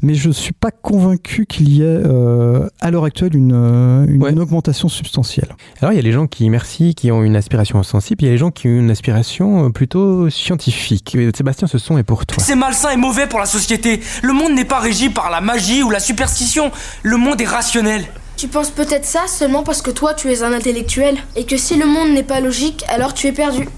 [0.00, 4.40] mais je suis pas convaincu qu'il y ait euh, à l'heure actuelle une, euh, une
[4.40, 5.54] augmentation substantielle.
[5.82, 8.28] Alors, il y a les gens qui, merci, qui ont une aspiration sensible, il y
[8.28, 11.14] a les gens qui ont une aspiration euh, plutôt scientifique.
[11.16, 12.42] Et Sébastien, ce son est pour toi.
[12.42, 14.00] C'est malsain et mauvais pour la société.
[14.22, 16.72] Le monde n'est pas régi par la magie ou la superstition.
[17.02, 18.06] Le monde est rationnel.
[18.36, 21.76] Tu penses peut-être ça seulement parce que toi tu es un intellectuel et que si
[21.78, 23.68] le monde n'est pas logique, alors tu es perdu.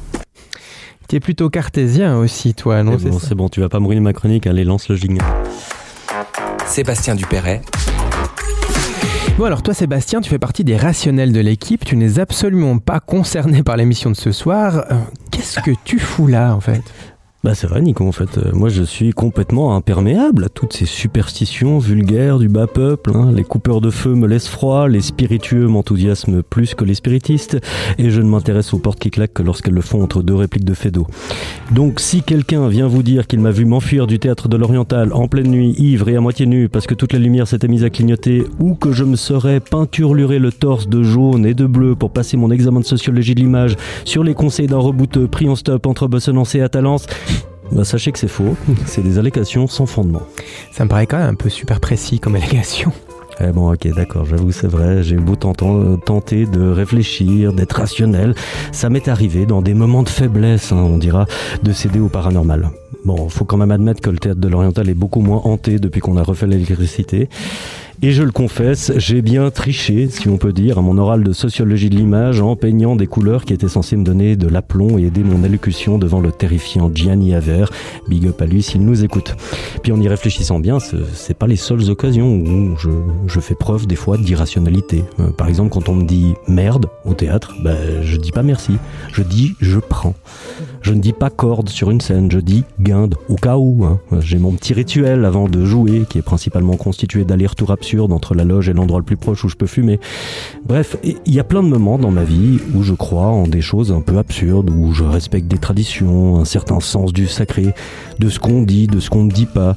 [1.08, 4.00] Tu es plutôt cartésien aussi, toi, non C'est bon, c'est bon, tu vas pas mourir
[4.00, 5.24] ma chronique, allez, lance le jingle.
[6.66, 7.60] Sébastien Dupéret.
[9.38, 13.00] Bon alors toi Sébastien, tu fais partie des rationnels de l'équipe, tu n'es absolument pas
[13.00, 14.86] concerné par l'émission de ce soir.
[14.90, 14.94] Euh,
[15.30, 16.82] qu'est-ce que tu fous là en fait?
[17.46, 20.84] Bah c'est vrai Nico, en fait, euh, moi je suis complètement imperméable à toutes ces
[20.84, 23.12] superstitions vulgaires du bas peuple.
[23.14, 23.30] Hein.
[23.32, 27.58] Les coupeurs de feu me laissent froid, les spiritueux m'enthousiasment plus que les spiritistes,
[27.98, 30.64] et je ne m'intéresse aux portes qui claquent que lorsqu'elles le font entre deux répliques
[30.64, 31.06] de Fédo.
[31.70, 35.28] Donc si quelqu'un vient vous dire qu'il m'a vu m'enfuir du théâtre de l'Oriental en
[35.28, 37.90] pleine nuit, ivre et à moitié nu, parce que toute la lumière s'était mise à
[37.90, 42.10] clignoter, ou que je me serais peinturluré le torse de jaune et de bleu pour
[42.10, 45.86] passer mon examen de sociologie de l'image sur les conseils d'un rebouteux pris en stop
[45.86, 47.06] entre Bossonance et Atalance,
[47.72, 48.56] bah, sachez que c'est faux,
[48.86, 50.22] c'est des allégations sans fondement.
[50.72, 52.92] Ça me paraît quand même un peu super précis comme allégation.
[53.38, 55.02] Eh bon, ok, d'accord, j'avoue, c'est vrai.
[55.02, 58.34] J'ai beau tenter de réfléchir, d'être rationnel.
[58.72, 61.26] Ça m'est arrivé dans des moments de faiblesse, hein, on dira,
[61.62, 62.70] de céder au paranormal.
[63.04, 66.00] Bon, faut quand même admettre que le théâtre de l'Oriental est beaucoup moins hanté depuis
[66.00, 67.28] qu'on a refait l'électricité.
[68.02, 71.32] Et je le confesse, j'ai bien triché, si on peut dire, à mon oral de
[71.32, 75.04] sociologie de l'image en peignant des couleurs qui étaient censées me donner de l'aplomb et
[75.04, 77.64] aider mon allocution devant le terrifiant Gianni Aver.
[78.06, 79.34] Big up à lui s'il nous écoute.
[79.82, 82.90] Puis en y réfléchissant bien, c'est pas les seules occasions où je,
[83.28, 85.02] je fais preuve des fois d'irrationalité.
[85.18, 88.76] Euh, par exemple, quand on me dit merde au théâtre, ben, je dis pas merci.
[89.12, 90.14] Je dis je prends.
[90.86, 93.84] Je ne dis pas corde sur une scène, je dis guinde, au cas où.
[93.84, 93.98] Hein.
[94.20, 98.44] J'ai mon petit rituel avant de jouer, qui est principalement constitué d'allers-retours absurdes entre la
[98.44, 99.98] loge et l'endroit le plus proche où je peux fumer.
[100.64, 103.62] Bref, il y a plein de moments dans ma vie où je crois en des
[103.62, 107.74] choses un peu absurdes, où je respecte des traditions, un certain sens du sacré,
[108.20, 109.74] de ce qu'on dit, de ce qu'on ne dit pas.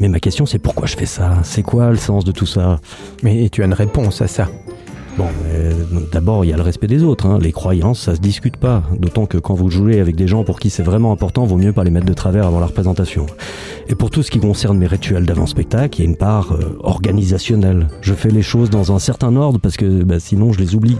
[0.00, 1.34] Mais ma question c'est pourquoi je fais ça?
[1.42, 2.80] C'est quoi le sens de tout ça?
[3.22, 4.48] Mais tu as une réponse à ça.
[5.16, 5.28] Bon,
[6.12, 7.24] d'abord, il y a le respect des autres.
[7.24, 7.38] Hein.
[7.40, 8.82] Les croyances, ça se discute pas.
[8.98, 11.72] D'autant que quand vous jouez avec des gens pour qui c'est vraiment important, vaut mieux
[11.72, 13.24] pas les mettre de travers avant la représentation.
[13.88, 16.76] Et pour tout ce qui concerne mes rituels d'avant-spectacle, il y a une part euh,
[16.80, 17.88] organisationnelle.
[18.02, 20.98] Je fais les choses dans un certain ordre parce que bah, sinon je les oublie.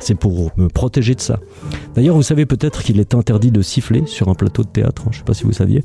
[0.00, 1.40] C'est pour me protéger de ça.
[1.94, 5.02] D'ailleurs, vous savez peut-être qu'il est interdit de siffler sur un plateau de théâtre.
[5.06, 5.10] Hein.
[5.12, 5.82] Je sais pas si vous saviez.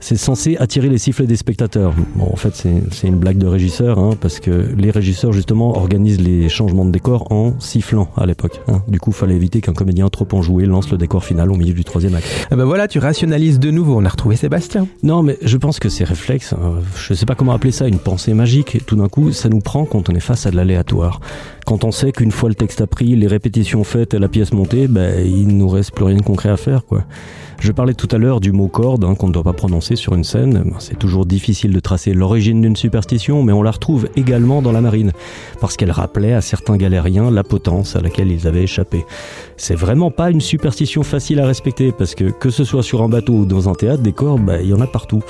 [0.00, 1.94] C'est censé attirer les sifflets des spectateurs.
[2.16, 6.20] Bon, en fait, c'est une blague de régisseur, hein, parce que les régisseurs justement organisent
[6.20, 8.60] les changements de décor en sifflant à l'époque.
[8.68, 8.82] Hein.
[8.88, 11.84] Du coup, fallait éviter qu'un comédien trop enjoué lance le décor final au milieu du
[11.84, 12.26] troisième acte.
[12.50, 13.98] Ah bah voilà, tu rationalises de nouveau.
[13.98, 14.86] On a retrouvé Sébastien.
[15.02, 17.98] Non, mais je pense que ces réflexes, euh, je sais pas comment appeler ça, une
[17.98, 18.84] pensée magique.
[18.86, 21.20] Tout d'un coup, ça nous prend quand on est face à de l'aléatoire.
[21.66, 24.88] Quand on sait qu'une fois le texte appris, les répétitions faites et la pièce montée,
[24.88, 27.04] ben, il nous reste plus rien de concret à faire, quoi.
[27.60, 30.14] Je parlais tout à l'heure du mot corde hein, qu'on ne doit pas prononcer sur
[30.14, 30.72] une scène.
[30.78, 34.80] C'est toujours difficile de tracer l'origine d'une superstition, mais on la retrouve également dans la
[34.80, 35.12] marine,
[35.60, 39.04] parce qu'elle rappelait à certains galériens la potence à laquelle ils avaient échappé.
[39.58, 43.10] C'est vraiment pas une superstition facile à respecter, parce que que ce soit sur un
[43.10, 45.22] bateau ou dans un théâtre, des cordes, bah, il y en a partout.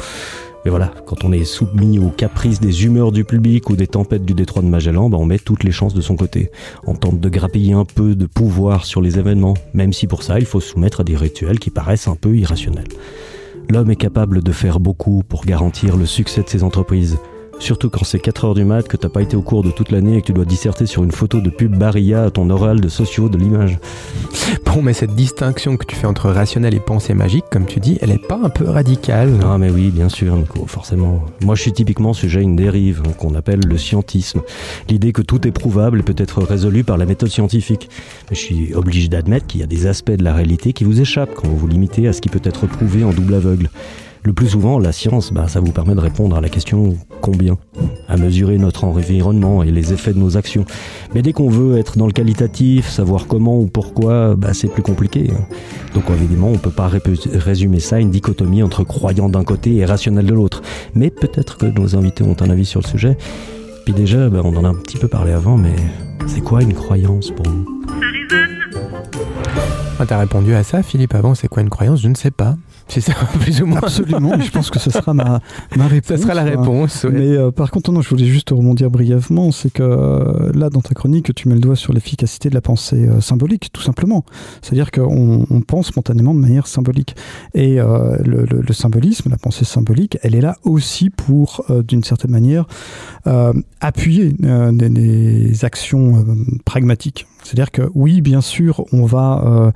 [0.65, 4.25] Mais voilà, quand on est soumis aux caprices des humeurs du public ou des tempêtes
[4.25, 6.51] du détroit de Magellan, bah on met toutes les chances de son côté.
[6.87, 10.39] On tente de grappiller un peu de pouvoir sur les événements, même si pour ça
[10.39, 12.89] il faut se soumettre à des rituels qui paraissent un peu irrationnels.
[13.71, 17.19] L'homme est capable de faire beaucoup pour garantir le succès de ses entreprises.
[17.61, 19.91] Surtout quand c'est 4 heures du mat, que t'as pas été au cours de toute
[19.91, 22.81] l'année et que tu dois disserter sur une photo de pub Barilla à ton oral
[22.81, 23.79] de sociaux de l'image.
[24.65, 27.99] Bon, mais cette distinction que tu fais entre rationnel et pensée magique, comme tu dis,
[28.01, 31.23] elle est pas un peu radicale Ah, mais oui, bien sûr, Nico, forcément.
[31.43, 34.41] Moi, je suis typiquement sujet à une dérive hein, qu'on appelle le scientisme.
[34.89, 37.91] L'idée que tout est prouvable et peut être résolu par la méthode scientifique.
[38.31, 41.01] Mais je suis obligé d'admettre qu'il y a des aspects de la réalité qui vous
[41.01, 43.69] échappent quand vous vous limitez à ce qui peut être prouvé en double aveugle.
[44.23, 47.57] Le plus souvent, la science, bah, ça vous permet de répondre à la question combien
[48.07, 50.67] À mesurer notre environnement et les effets de nos actions.
[51.15, 54.83] Mais dès qu'on veut être dans le qualitatif, savoir comment ou pourquoi, bah, c'est plus
[54.83, 55.31] compliqué.
[55.33, 55.45] Hein.
[55.95, 56.91] Donc évidemment, on peut pas
[57.35, 60.61] résumer ça à une dichotomie entre croyant d'un côté et rationnel de l'autre.
[60.95, 63.17] Mais peut-être que nos invités ont un avis sur le sujet.
[63.87, 65.75] Puis déjà, bah, on en a un petit peu parlé avant, mais
[66.27, 67.83] c'est quoi une croyance pour vous?
[69.99, 72.03] Ah, T'as répondu à ça, Philippe, avant, c'est quoi une croyance?
[72.03, 72.57] Je ne sais pas.
[72.91, 73.79] C'est ça, plus ou moins.
[73.79, 75.41] Absolument, je pense que ce sera ma,
[75.77, 76.09] ma réponse.
[76.09, 77.05] Ça sera la réponse.
[77.05, 80.81] Mais euh, par contre, non, je voulais juste rebondir brièvement, c'est que euh, là, dans
[80.81, 84.25] ta chronique, tu mets le doigt sur l'efficacité de la pensée euh, symbolique, tout simplement.
[84.61, 87.15] C'est-à-dire qu'on on pense spontanément de manière symbolique.
[87.55, 92.67] Et le, le, symbolisme, la pensée symbolique, elle est là aussi pour, d'une certaine manière,
[93.81, 96.25] appuyer des, des, actions
[96.65, 97.27] pragmatiques.
[97.43, 99.73] C'est-à-dire que oui, bien sûr, on va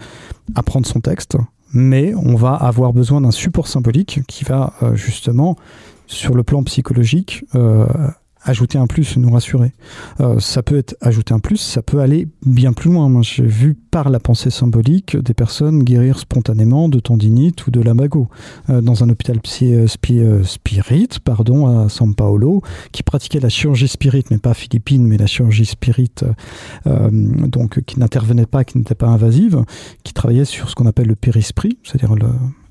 [0.55, 1.37] apprendre son texte,
[1.75, 5.57] mais on va avoir besoin d'un support symbolique qui va euh, justement,
[6.07, 7.87] sur le plan psychologique, euh,
[8.45, 9.73] ajouter un plus, nous rassurer.
[10.21, 13.09] Euh, ça peut être ajouter un plus, ça peut aller bien plus loin.
[13.09, 17.81] Moi, j'ai vu par la pensée symbolique des personnes guérir spontanément de tendinite ou de
[17.81, 18.29] lamago
[18.69, 23.89] euh, dans un hôpital psy, euh, spirit, pardon, à San Paolo, qui pratiquait la chirurgie
[23.89, 26.13] spirit, mais pas philippine, mais la chirurgie spirit,
[26.85, 29.65] donc qui n'intervenait pas, qui n'était pas invasive,
[30.03, 32.29] qui travaillait sur ce qu'on appelle le périsprit, c'est-à-dire le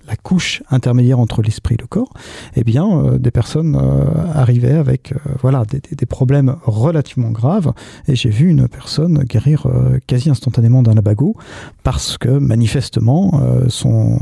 [0.07, 2.11] la couche intermédiaire entre l'esprit et le corps,
[2.55, 7.73] eh bien, euh, des personnes euh, arrivaient avec euh, voilà, des, problèmes relativement graves.
[8.07, 9.67] Et j'ai vu une personne guérir
[10.05, 11.35] quasi instantanément d'un labago
[11.81, 14.19] parce que manifestement, son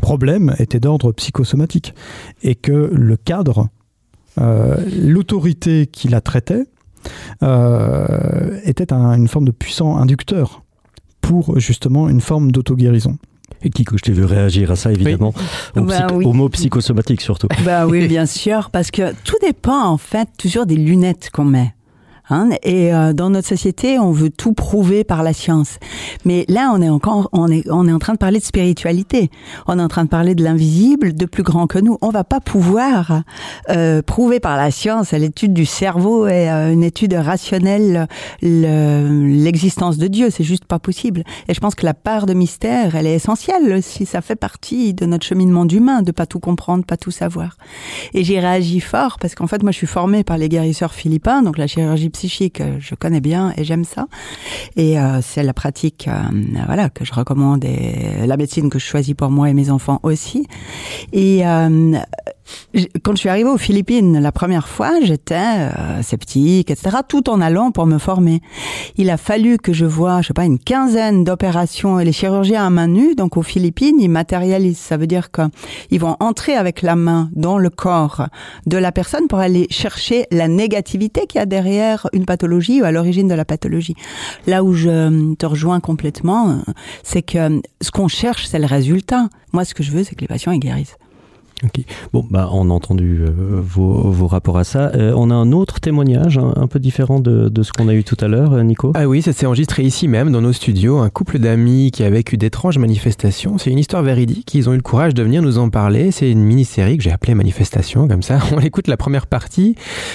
[0.00, 1.94] problème était d'ordre psychosomatique
[2.42, 3.68] et que le cadre,
[4.36, 6.66] l'autorité qui la traitait,
[7.42, 10.62] était une forme de puissant inducteur
[11.20, 13.18] pour justement une forme d'auto-guérison.
[13.62, 15.34] Et Kiko, je t'ai vu réagir à ça, évidemment.
[15.76, 17.48] Au, bah mot psychosomatique, surtout.
[17.64, 21.74] Bah oui, bien sûr, parce que tout dépend, en fait, toujours des lunettes qu'on met.
[22.30, 25.78] Hein, et euh, dans notre société, on veut tout prouver par la science.
[26.24, 29.30] Mais là, on est encore, on est, on est en train de parler de spiritualité.
[29.66, 31.96] On est en train de parler de l'invisible, de plus grand que nous.
[32.02, 33.22] On va pas pouvoir
[33.70, 38.06] euh, prouver par la science, l'étude du cerveau et euh, une étude rationnelle
[38.42, 40.28] l'existence de Dieu.
[40.30, 41.24] C'est juste pas possible.
[41.48, 44.92] Et je pense que la part de mystère, elle est essentielle si ça fait partie
[44.92, 47.56] de notre cheminement d'humain, de pas tout comprendre, pas tout savoir.
[48.12, 51.42] Et j'ai réagi fort parce qu'en fait, moi, je suis formée par les guérisseurs philippins,
[51.42, 54.08] donc la chirurgie psychique, euh, je connais bien et j'aime ça.
[54.74, 56.12] Et euh, c'est la pratique, euh,
[56.66, 60.00] voilà, que je recommande et la médecine que je choisis pour moi et mes enfants
[60.02, 60.46] aussi.
[61.12, 61.42] Et
[63.02, 67.40] quand je suis arrivée aux Philippines la première fois, j'étais euh, sceptique, etc., tout en
[67.40, 68.40] allant pour me former.
[68.96, 72.66] Il a fallu que je vois, je sais pas, une quinzaine d'opérations et les chirurgiens
[72.66, 73.14] à main nue.
[73.14, 74.78] Donc aux Philippines, ils matérialisent.
[74.78, 78.26] Ça veut dire qu'ils vont entrer avec la main dans le corps
[78.66, 82.84] de la personne pour aller chercher la négativité qu'il y a derrière une pathologie ou
[82.84, 83.94] à l'origine de la pathologie.
[84.46, 86.62] Là où je te rejoins complètement,
[87.02, 89.28] c'est que ce qu'on cherche, c'est le résultat.
[89.52, 90.96] Moi, ce que je veux, c'est que les patients ils guérissent.
[91.64, 91.82] Ok.
[92.12, 93.30] Bon, bah, on a entendu euh,
[93.60, 94.92] vos, vos, rapports à ça.
[94.94, 98.04] Euh, on a un autre témoignage, un, peu différent de, de ce qu'on a eu
[98.04, 98.92] tout à l'heure, euh, Nico?
[98.94, 100.98] Ah oui, ça s'est enregistré ici même, dans nos studios.
[100.98, 103.58] Un couple d'amis qui a vécu d'étranges manifestations.
[103.58, 104.54] C'est une histoire véridique.
[104.54, 106.12] Ils ont eu le courage de venir nous en parler.
[106.12, 108.38] C'est une mini-série que j'ai appelée Manifestation, comme ça.
[108.52, 109.74] On écoute la première partie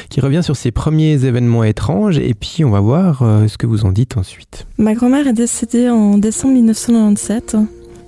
[0.09, 3.85] qui revient sur ces premiers événements étranges et puis on va voir ce que vous
[3.85, 4.67] en dites ensuite.
[4.77, 7.57] Ma grand-mère est décédée en décembre 1997.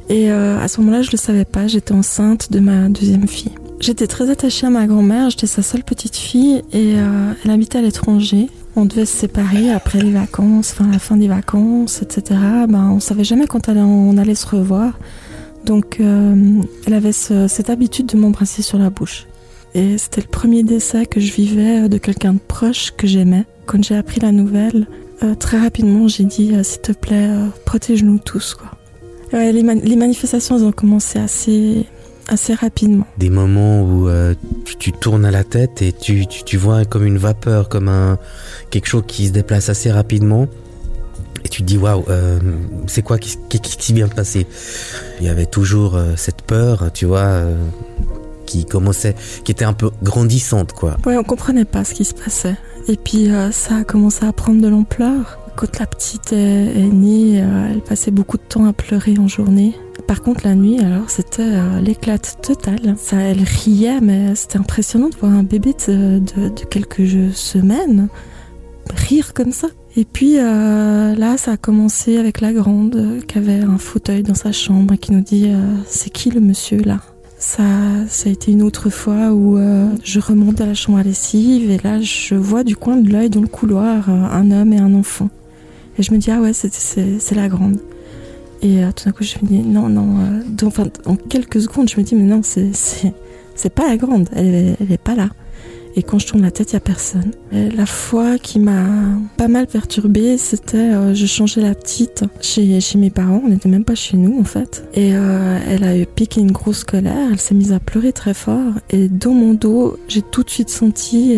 [0.10, 3.54] Et euh, à ce moment-là, je le savais pas, j'étais enceinte de ma deuxième fille.
[3.80, 7.80] J'étais très attachée à ma grand-mère, j'étais sa seule petite fille et euh, elle habitait
[7.80, 8.50] à l'étranger.
[8.76, 12.40] On devait se séparer après les vacances, enfin la fin des vacances, etc.
[12.70, 15.00] Ben, on savait jamais quand on allait se revoir.
[15.66, 19.28] Donc euh, elle avait cette habitude de m'embrasser sur la bouche.
[19.74, 23.46] Et c'était le premier décès que je vivais de quelqu'un de proche que j'aimais.
[23.66, 24.88] Quand j'ai appris la nouvelle,
[25.40, 27.30] très rapidement j'ai dit s'il te plaît,
[27.66, 28.54] protège-nous tous.
[28.54, 28.72] quoi
[29.32, 29.64] les,
[29.96, 31.86] manifestations ont commencé assez,
[32.28, 33.06] assez rapidement.
[33.18, 34.34] Des moments où euh,
[34.80, 38.18] tu, tournes à la tête et tu, tu, vois comme une vapeur, comme un,
[38.70, 40.48] quelque chose qui se déplace assez rapidement.
[41.44, 42.40] Et tu te dis, waouh, euh,
[42.88, 44.48] c'est quoi qui, qui, vient de passer?
[45.20, 47.44] Il y avait toujours euh, cette peur, tu vois,
[48.48, 50.98] qui commençait, qui était un peu grandissante, quoi.
[51.06, 52.56] Ouais, on comprenait pas ce qui se passait.
[52.88, 55.40] Et puis ça a commencé à prendre de l'ampleur.
[55.56, 59.74] Quand la petite est, née, euh, elle passait beaucoup de temps à pleurer en journée.
[60.06, 62.96] Par contre, la nuit, alors, c'était euh, l'éclate totale.
[62.98, 66.22] Ça, elle riait, mais c'était impressionnant de voir un bébé de,
[66.70, 68.10] quelques semaines
[68.94, 69.70] rire comme ça.
[69.96, 74.36] Et puis euh, là, ça a commencé avec la grande qui avait un fauteuil dans
[74.36, 75.52] sa chambre et qui nous dit
[75.88, 77.00] C'est qui le monsieur là?
[77.40, 77.64] Ça,
[78.08, 79.58] ça a été une autre fois où
[80.04, 83.30] je remonte à la chambre à lessive et là, je vois du coin de l'œil
[83.30, 85.30] dans le couloir un homme et un enfant.
[85.98, 87.80] Et je me dis, ah ouais, c'est la grande.
[88.62, 90.18] Et euh, tout d'un coup, je me dis, non, non.
[90.20, 94.76] Euh, enfin, en quelques secondes, je me dis, mais non, c'est pas la grande, elle,
[94.80, 95.30] elle est pas là.
[95.98, 97.32] Et quand je tourne la tête, il n'y a personne.
[97.52, 98.86] la fois qui m'a
[99.38, 103.42] pas mal perturbée, c'était euh, je changeais la petite chez, chez mes parents.
[103.46, 104.86] On n'était même pas chez nous en fait.
[104.94, 107.30] Et euh, elle a eu piqué une grosse colère.
[107.32, 108.74] Elle s'est mise à pleurer très fort.
[108.90, 111.38] Et dans mon dos, j'ai tout de suite senti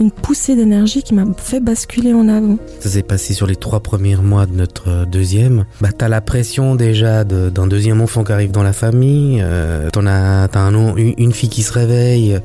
[0.00, 2.56] une poussée d'énergie qui m'a fait basculer en avant.
[2.80, 5.66] Ça s'est passé sur les trois premiers mois de notre deuxième.
[5.80, 9.40] Bah t'as la pression déjà d'un deuxième enfant qui arrive dans la famille.
[9.42, 12.40] Euh, t'en as, t'as un, une fille qui se réveille,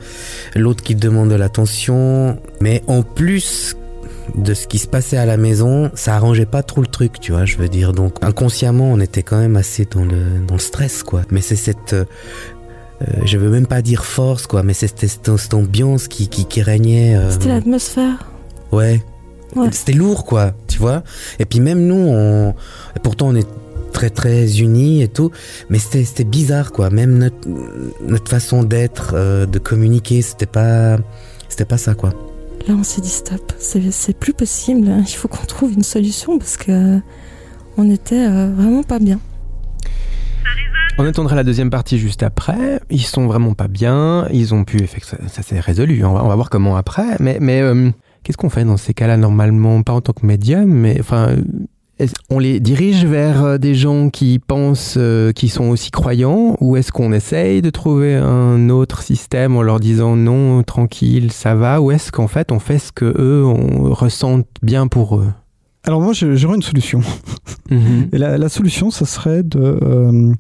[0.56, 2.38] l'autre qui te demande de l'attention.
[2.60, 3.76] Mais en plus
[4.36, 7.32] de ce qui se passait à la maison, ça arrangeait pas trop le truc, tu
[7.32, 7.94] vois, je veux dire.
[7.94, 11.22] Donc inconsciemment, on était quand même assez dans le dans le stress, quoi.
[11.32, 11.96] Mais c'est cette
[13.02, 17.16] euh, je veux même pas dire force quoi, mais c'était cette, ambiance qui, qui, régnait.
[17.16, 18.32] Euh, c'était l'atmosphère.
[18.72, 19.02] Ouais.
[19.72, 21.04] C'était lourd quoi, tu vois.
[21.40, 22.56] Et puis même nous, on,
[23.04, 23.48] pourtant on est
[23.94, 25.32] très très unis et tout,
[25.70, 26.90] mais c'était bizarre quoi.
[26.90, 27.48] Même notre,
[28.06, 30.98] notre façon d'être, euh, de communiquer, c'était pas
[31.48, 32.10] c'était pas ça quoi.
[32.68, 34.90] Là, on s'est dit stop, c'est plus possible.
[34.90, 35.04] Hein.
[35.08, 37.00] Il faut qu'on trouve une solution parce que
[37.78, 39.20] on était vraiment pas bien.
[40.98, 42.80] On attendra la deuxième partie juste après.
[42.90, 44.28] Ils sont vraiment pas bien.
[44.32, 46.06] Ils ont pu, ça, ça s'est résolu.
[46.06, 47.18] On va, voir comment après.
[47.20, 47.92] Mais, mais euh,
[48.24, 49.84] qu'est-ce qu'on fait dans ces cas-là normalement?
[49.84, 51.36] Pas en tant que médium, mais enfin,
[52.30, 56.78] on les dirige vers euh, des gens qui pensent euh, qu'ils sont aussi croyants, ou
[56.78, 61.82] est-ce qu'on essaye de trouver un autre système en leur disant non, tranquille, ça va,
[61.82, 65.32] ou est-ce qu'en fait on fait ce que eux on ressentent bien pour eux?
[65.86, 67.02] Alors moi, j'aurais une solution.
[67.72, 68.10] Mhm.
[68.14, 70.36] Et la, solution, ce serait de, euh,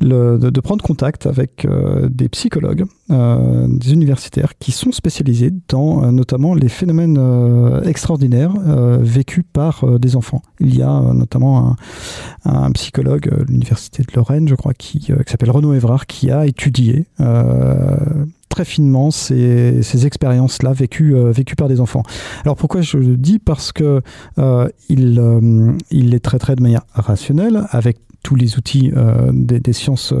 [0.00, 6.54] de, prendre contact avec euh, des psychologues, euh, des universitaires qui sont spécialisés dans notamment
[6.54, 7.18] les phénomènes
[7.84, 8.54] extraordinaires
[9.00, 10.42] vécus par des enfants.
[10.60, 11.76] Il y a notamment
[12.44, 17.06] un, psychologue à l'université de Lorraine, je crois, qui, s'appelle Renaud Evrard, qui a étudié
[18.48, 22.02] très finement ces, ces expériences-là vécues, euh, par des enfants.
[22.44, 23.38] Alors pourquoi je le dis?
[23.38, 24.02] Parce que
[24.38, 28.92] euh, il, euh, les traiterait de manière rationnelle, avec tous les outils
[29.32, 30.12] des, sciences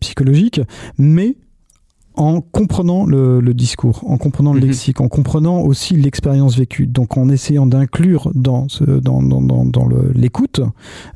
[0.00, 0.60] psychologiques,
[0.96, 1.36] mais
[2.16, 4.66] en comprenant le, le, discours, en comprenant le mhm.
[4.66, 6.86] lexique, en comprenant aussi l'expérience vécue.
[6.86, 10.60] Donc en essayant d'inclure dans, ce, dans, dans, dans, dans l'écoute,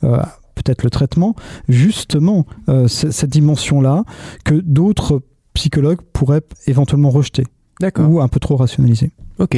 [0.00, 1.34] peut-être le traitement,
[1.68, 2.46] justement
[2.86, 4.04] cette dimension-là
[4.44, 5.22] que d'autres
[5.54, 7.44] psychologue pourrait éventuellement rejeter.
[8.04, 9.10] Ou un peu trop rationaliser.
[9.38, 9.56] Ok.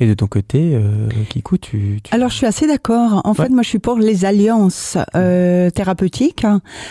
[0.00, 3.22] Et de ton côté, euh, Kikou, tu, Alors, je suis assez d'accord.
[3.24, 6.46] En fait, moi, je suis pour les alliances euh, thérapeutiques.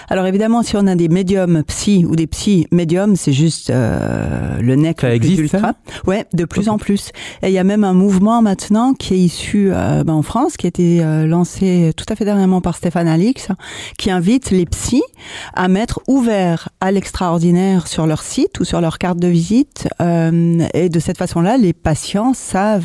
[0.10, 4.60] Alors, évidemment, si on a des médiums psy ou des psy médiums, c'est juste euh,
[4.60, 5.74] le nec ça existe, ultra.
[6.08, 7.12] ouais, de plus en plus.
[7.44, 10.58] Et il y a même un mouvement maintenant qui est issu euh, ben, en France,
[10.58, 13.50] qui a été euh, lancé tout à fait dernièrement par Stéphane Alix,
[13.98, 15.04] qui invite les psys
[15.54, 19.88] à mettre ouvert à l'extraordinaire sur leur site ou sur leur carte de visite.
[20.02, 22.85] Euh, et de cette façon-là, les patients savent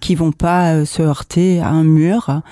[0.00, 2.42] qui vont pas euh, se heurter à un mur.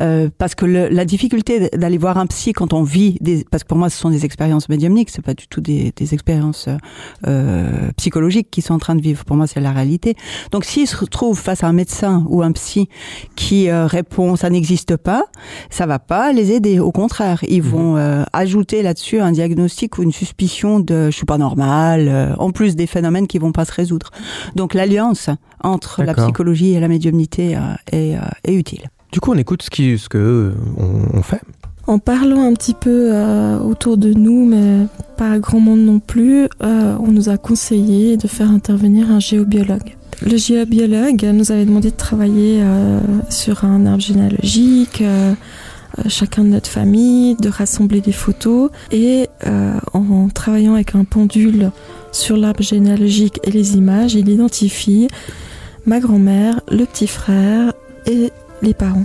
[0.00, 3.62] Euh, parce que le, la difficulté d'aller voir un psy quand on vit des, parce
[3.62, 6.68] que pour moi ce sont des expériences médiumniques, c'est pas du tout des, des expériences
[7.26, 9.24] euh, psychologiques qui sont en train de vivre.
[9.24, 10.16] Pour moi c'est la réalité.
[10.50, 12.88] Donc s'ils se retrouvent face à un médecin ou un psy
[13.36, 15.24] qui euh, répond ça n'existe pas,
[15.70, 16.78] ça va pas les aider.
[16.78, 18.24] Au contraire, ils vont mhm.
[18.32, 22.86] ajouter là-dessus un diagnostic ou une suspicion de je suis pas normal, en plus des
[22.86, 24.10] phénomènes qui vont pas se résoudre.
[24.56, 25.30] Donc l'alliance
[25.62, 27.60] entre la psychologie et la médiumnité euh,
[27.90, 28.90] est, euh, est, utile.
[29.12, 30.52] Du coup, on écoute ce, qui, ce que euh,
[31.14, 31.40] on, fait.
[31.86, 33.12] En parlant un petit peu
[33.64, 34.86] autour de nous, mais
[35.16, 39.96] pas grand monde non plus, on nous a conseillé de faire intervenir un géobiologue.
[40.24, 42.62] Le géobiologue nous avait demandé de travailler
[43.28, 45.02] sur un arbre généalogique,
[46.06, 49.28] chacun de notre famille, de rassembler des photos et
[49.92, 51.72] en travaillant avec un pendule
[52.12, 55.08] sur l'arbre généalogique et les images, il identifie
[55.86, 57.72] ma grand-mère, le petit frère
[58.06, 59.04] et les parents.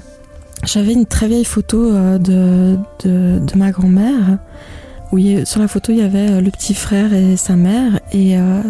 [0.65, 4.39] J'avais une très vieille photo euh, de, de, ma grand-mère.
[5.11, 7.99] Oui, sur la photo, il y avait euh, le petit frère et sa mère.
[8.11, 8.61] Et euh,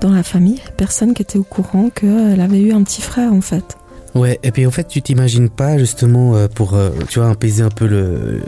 [0.00, 3.40] dans la famille, personne qui était au courant qu'elle avait eu un petit frère, en
[3.40, 3.76] fait.
[4.14, 7.64] Ouais, et puis en fait, tu t'imagines pas justement euh, pour euh, tu vois apaiser
[7.64, 8.40] un peu le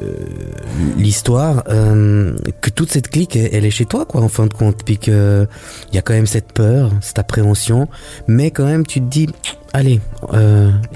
[0.97, 4.85] l'histoire euh, que toute cette clique elle, est chez toi quoi en fin de compte
[4.85, 5.49] puis que
[5.91, 7.89] il y a quand même cette peur, cette appréhension,
[8.29, 9.27] mais quand même tu te dis
[9.73, 10.01] allez,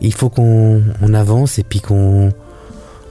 [0.01, 2.33] il faut qu'on on avance et puis qu'on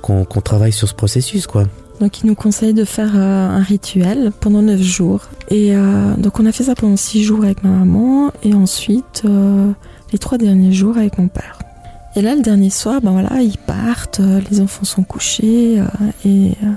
[0.01, 1.65] qu'on travaille sur ce processus quoi.
[1.99, 5.27] Donc il nous conseille de faire un rituel pendant 9 jours.
[5.51, 5.73] Et
[6.17, 9.23] donc on a fait ça pendant 6 jours avec ma maman et ensuite
[10.11, 11.59] les trois derniers jours avec mon père.
[12.15, 15.85] Et là, le dernier soir, ben voilà, ils partent, euh, les enfants sont couchés euh,
[16.25, 16.51] et.
[16.63, 16.71] Euh,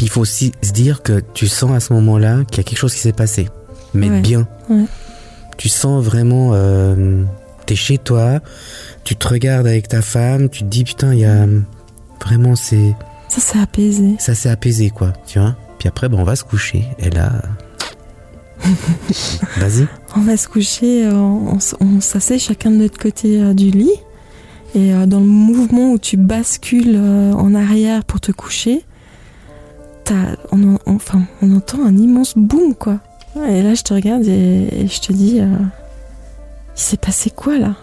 [0.00, 2.78] il faut aussi se dire que tu sens à ce moment-là qu'il y a quelque
[2.78, 3.48] chose qui s'est passé,
[3.94, 4.48] mais bien.
[5.58, 6.56] Tu sens vraiment,
[7.66, 8.40] t'es chez toi,
[9.04, 11.46] tu te regardes avec ta femme, tu te dis putain, il y a
[12.20, 12.96] vraiment c'est.
[13.28, 14.16] Ça s'est apaisé.
[14.18, 15.54] Ça s'est apaisé quoi, tu vois.
[15.78, 16.84] Puis après, ben, on va se coucher.
[16.98, 17.30] Et là,
[19.56, 19.86] Vas-y.
[20.14, 23.94] On va se coucher, euh, on, s'assied chacun de notre côté euh, du lit.
[24.74, 28.84] Et euh, dans le mouvement où tu bascules en arrière pour te coucher,
[30.50, 33.00] on, enfin, on entend un immense boom, quoi.
[33.48, 35.50] Et là, je te regarde et, je te dis, il
[36.74, 37.76] s'est passé quoi là?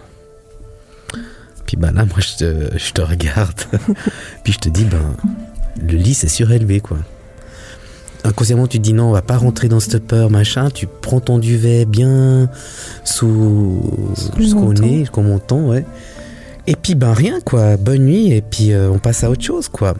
[1.66, 3.60] Puis bah là, moi, je te, je te regarde.
[4.44, 5.16] Puis je te dis, ben,
[5.80, 6.98] le lit s'est surélevé, quoi.
[8.24, 10.70] Inconsciemment tu te dis non, on va pas rentrer dans cette peur, machin.
[10.70, 12.48] Tu prends ton duvet bien
[13.04, 13.82] sous
[14.36, 15.84] jusqu'au nez, jusqu'au menton, ouais.
[16.66, 19.68] Et puis ben rien quoi, bonne nuit et puis euh, on passe à autre chose
[19.68, 19.94] quoi.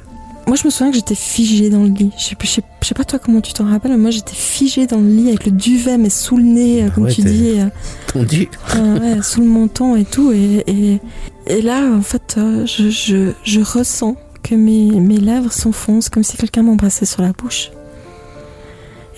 [0.51, 2.11] Moi, je me souviens que j'étais figée dans le lit.
[2.19, 4.99] Je sais, je sais, pas toi comment tu t'en rappelles, mais moi j'étais figée dans
[4.99, 7.61] le lit avec le duvet, mais sous le nez, euh, comme tu dis.
[7.61, 7.67] Euh,
[8.13, 8.49] Tendu.
[8.75, 10.33] ouais, sous le menton et tout.
[10.33, 11.01] Et, et,
[11.47, 16.25] et là, en fait, euh, je, je, je, ressens que mes, mes lèvres s'enfoncent comme
[16.25, 17.71] si quelqu'un m'embrassait sur la bouche.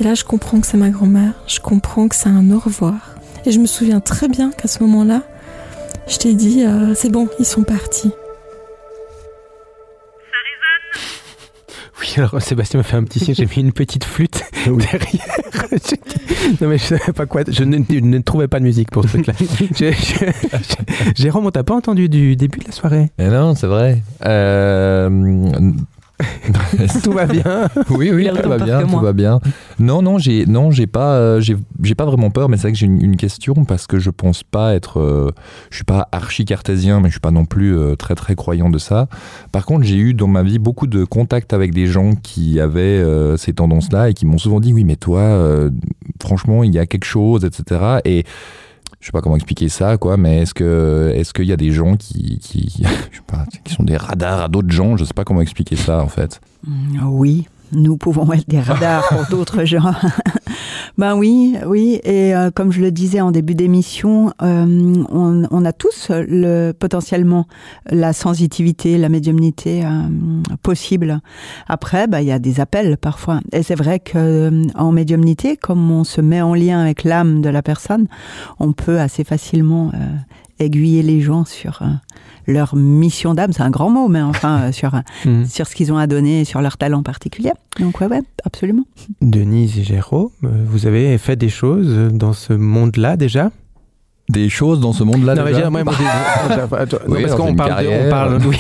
[0.03, 1.33] Et là, je comprends que c'est ma grand-mère.
[1.47, 3.15] Je comprends que c'est un au revoir.
[3.47, 5.23] Et je me souviens très bien qu'à ce moment-là,
[6.09, 6.65] je t'ai dit,
[6.97, 8.11] c'est bon, ils sont partis.
[12.01, 15.25] Oui, alors Sébastien m'a fait un petit signe, j'ai mis une petite flûte derrière.
[16.61, 19.35] non mais je savais pas quoi, je ne, trouvais pas de musique pour ce truc-là.
[21.15, 23.13] Jérôme, on t'a pas entendu du début de la soirée?
[23.21, 24.03] Eh Non, c'est vrai.
[24.27, 25.09] Euh,
[27.03, 27.69] tout va bien.
[27.91, 29.41] Oui, oui, tout va bien, tout va bien.
[29.79, 32.79] Non, non, j'ai, non, j'ai pas, euh, j'ai, pas vraiment peur, mais c'est vrai que
[32.79, 35.31] j'ai une, question parce que je pense pas être, euh,
[35.71, 38.71] je suis pas archi cartésien, mais je suis pas non plus euh, très très croyant
[38.71, 39.09] de ça.
[39.53, 43.05] Par contre, j'ai eu dans ma vie beaucoup de contacts avec des gens qui avaient
[43.37, 45.71] ces tendances-là et qui m'ont souvent dit oui, mais toi,
[46.21, 47.99] franchement, il y a quelque chose, etc.
[48.05, 48.25] Et
[49.03, 51.73] je sais pas comment expliquer ça, quoi, mais est-ce que est-ce qu'il y a des
[51.73, 52.73] gens qui qui,
[53.11, 54.97] je sais pas, qui sont des radars à d'autres gens?
[54.97, 56.41] Je sais pas comment expliquer ça en fait.
[57.05, 59.93] Oui, nous pouvons être des radars pour d'autres gens.
[61.03, 62.01] Ben oui, oui.
[62.05, 66.71] Et euh, comme je le disais en début d'émission, euh, on, on, a tous le,
[66.71, 67.49] potentiellement
[67.87, 69.89] la sensitivité, la médiumnité euh,
[70.63, 71.19] possible.
[71.67, 73.41] Après, ben, il y a des appels parfois.
[73.51, 77.49] Et c'est vrai que en médiumnité, comme on se met en lien avec l'âme de
[77.49, 78.07] la personne,
[78.61, 79.91] on peut assez facilement
[80.63, 81.83] aiguiller les gens sur
[82.47, 85.47] leur mission d'âme, c'est un grand mot, mais enfin euh, sur, mhm.
[85.47, 87.53] sur ce qu'ils ont à donner, sur leur talent particulier.
[87.79, 88.85] Donc ouais, ouais, absolument.
[89.21, 93.51] Denise et Jérôme, euh, vous avez fait des choses dans ce monde-là déjà?
[94.33, 98.59] Des choses dans ce monde-là Non, déjà moi, parce qu'on parle, on parle, oui.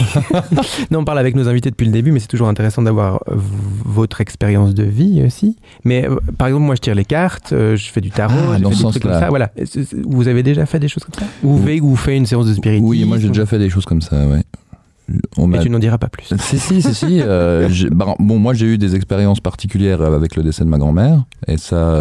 [0.91, 4.20] non, on parle avec nos invités depuis le début, mais c'est toujours intéressant d'avoir votre
[4.20, 5.57] expérience de vie aussi.
[5.85, 8.59] Mais euh, par exemple, moi, je tire les cartes, euh, je fais du tarot, ah,
[8.59, 9.29] je fais des trucs comme ça.
[9.29, 9.51] Voilà.
[10.05, 11.27] Vous avez déjà fait des choses comme ça?
[11.43, 12.87] Ou vous, vous faites une séance de spiritisme?
[12.87, 14.43] Oui, moi, j'ai déjà fait des choses comme ça, ouais.
[15.37, 16.33] On Et tu n'en diras pas plus.
[16.39, 17.20] Si, si, si, si.
[17.20, 21.25] Euh, bah, bon, moi, j'ai eu des expériences particulières avec le décès de ma grand-mère.
[21.49, 21.99] Et ça,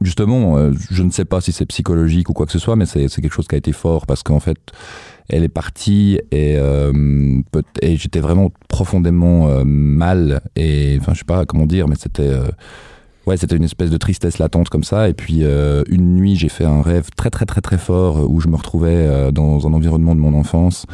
[0.00, 2.86] justement, euh, je ne sais pas si c'est psychologique ou quoi que ce soit, mais
[2.86, 4.58] c'est quelque chose qui a été fort parce qu'en fait,
[5.28, 7.40] elle est partie et, euh,
[7.80, 12.32] et j'étais vraiment profondément euh, mal et enfin je sais pas comment dire, mais c'était
[13.26, 15.08] ouais c'était une espèce de tristesse latente comme ça.
[15.08, 15.42] Et puis
[15.88, 19.32] une nuit, j'ai fait un rêve très très très très fort où je me retrouvais
[19.32, 20.84] dans un environnement de mon enfance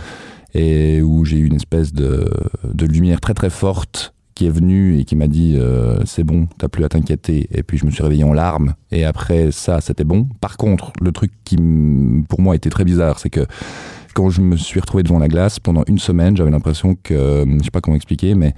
[0.55, 2.31] et où j'ai eu une espèce de,
[2.65, 4.15] de lumière très très forte
[4.47, 7.49] est venu et qui m'a dit euh, c'est bon, t'as plus à t'inquiéter.
[7.53, 8.75] Et puis je me suis réveillé en larmes.
[8.91, 10.29] Et après ça, c'était bon.
[10.41, 11.57] Par contre, le truc qui
[12.29, 13.47] pour moi était très bizarre, c'est que
[14.15, 17.65] quand je me suis retrouvé devant la glace pendant une semaine, j'avais l'impression que je
[17.65, 18.55] sais pas comment expliquer, mais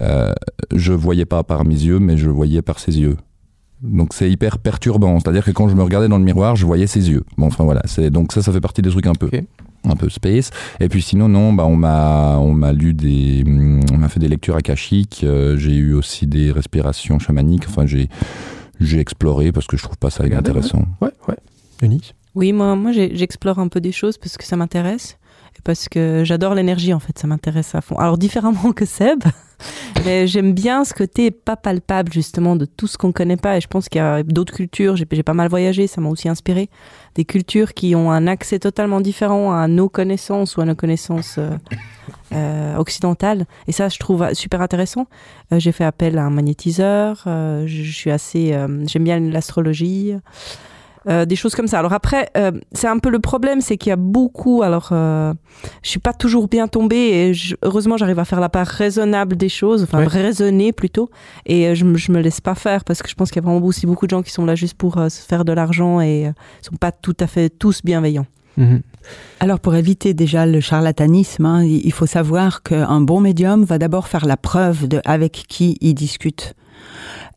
[0.00, 0.32] euh,
[0.74, 3.16] je voyais pas par mes yeux, mais je voyais par ses yeux.
[3.82, 5.18] Donc c'est hyper perturbant.
[5.18, 7.24] C'est-à-dire que quand je me regardais dans le miroir, je voyais ses yeux.
[7.36, 7.82] Bon, enfin voilà.
[7.84, 9.28] C'est donc ça, ça fait partie des trucs un peu
[9.84, 10.50] un peu space.
[10.80, 14.28] Et puis sinon, non, bah, on m'a, on m'a lu des, on m'a fait des
[14.28, 15.22] lectures akashiques.
[15.24, 17.64] Euh, j'ai eu aussi des respirations chamaniques.
[17.68, 18.08] Enfin, j'ai,
[18.80, 20.84] j'ai exploré parce que je trouve pas ça intéressant.
[21.00, 21.36] Ouais, ouais.
[21.82, 22.14] Eunice?
[22.34, 25.18] Oui, moi, moi, j'explore un peu des choses parce que ça m'intéresse
[25.64, 26.92] parce que j'adore l'énergie.
[26.92, 27.96] En fait, ça m'intéresse à fond.
[27.98, 29.22] Alors différemment que Seb.
[30.04, 33.56] Mais j'aime bien ce côté pas palpable justement de tout ce qu'on connaît pas.
[33.56, 34.96] Et je pense qu'il y a d'autres cultures.
[34.96, 36.68] J'ai pas mal voyagé, ça m'a aussi inspiré.
[37.14, 41.36] Des cultures qui ont un accès totalement différent à nos connaissances ou à nos connaissances
[41.38, 41.50] euh,
[42.32, 43.46] euh occidentales.
[43.68, 45.06] Et ça, je trouve super intéressant.
[45.52, 47.22] Euh, j'ai fait appel à un magnétiseur.
[47.26, 50.14] Je suis assez, j'aime bien l'astrologie.
[51.08, 51.78] Euh, des choses comme ça.
[51.78, 54.62] Alors après, euh, c'est un peu le problème, c'est qu'il y a beaucoup.
[54.62, 55.34] Alors, euh,
[55.82, 57.32] je suis pas toujours bien tombée et
[57.62, 61.10] heureusement, j'arrive à faire la part raisonnable des choses, enfin raisonner plutôt.
[61.46, 63.64] Et je, je me laisse pas faire parce que je pense qu'il y a vraiment
[63.64, 66.30] aussi beaucoup de gens qui sont là juste pour se faire de l'argent et
[66.60, 68.26] sont pas tout à fait tous bienveillants.
[68.56, 68.82] Mhm.
[69.40, 74.06] Alors pour éviter déjà le charlatanisme, hein, il faut savoir qu'un bon médium va d'abord
[74.06, 76.54] faire la preuve de avec qui il discute.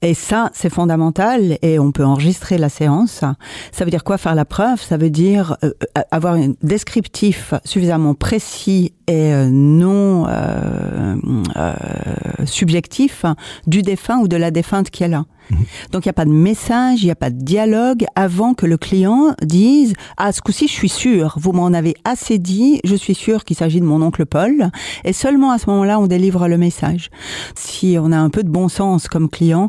[0.01, 3.23] Et ça, c'est fondamental et on peut enregistrer la séance.
[3.71, 4.82] Ça veut dire quoi faire la preuve?
[4.82, 5.71] Ça veut dire euh,
[6.11, 11.15] avoir un descriptif suffisamment précis et euh, non euh,
[11.55, 11.73] euh,
[12.45, 13.26] subjectif
[13.67, 15.26] du défunt ou de la défunte qui est là.
[15.51, 15.57] Mhm.
[15.91, 18.65] Donc il n'y a pas de message, il n'y a pas de dialogue avant que
[18.65, 22.95] le client dise ah ce coup-ci je suis sûr, vous m'en avez assez dit, je
[22.95, 24.71] suis sûr qu'il s'agit de mon oncle Paul
[25.03, 27.11] et seulement à ce moment-là on délivre le message.
[27.55, 29.64] Si on a un peu de bon sens comme client,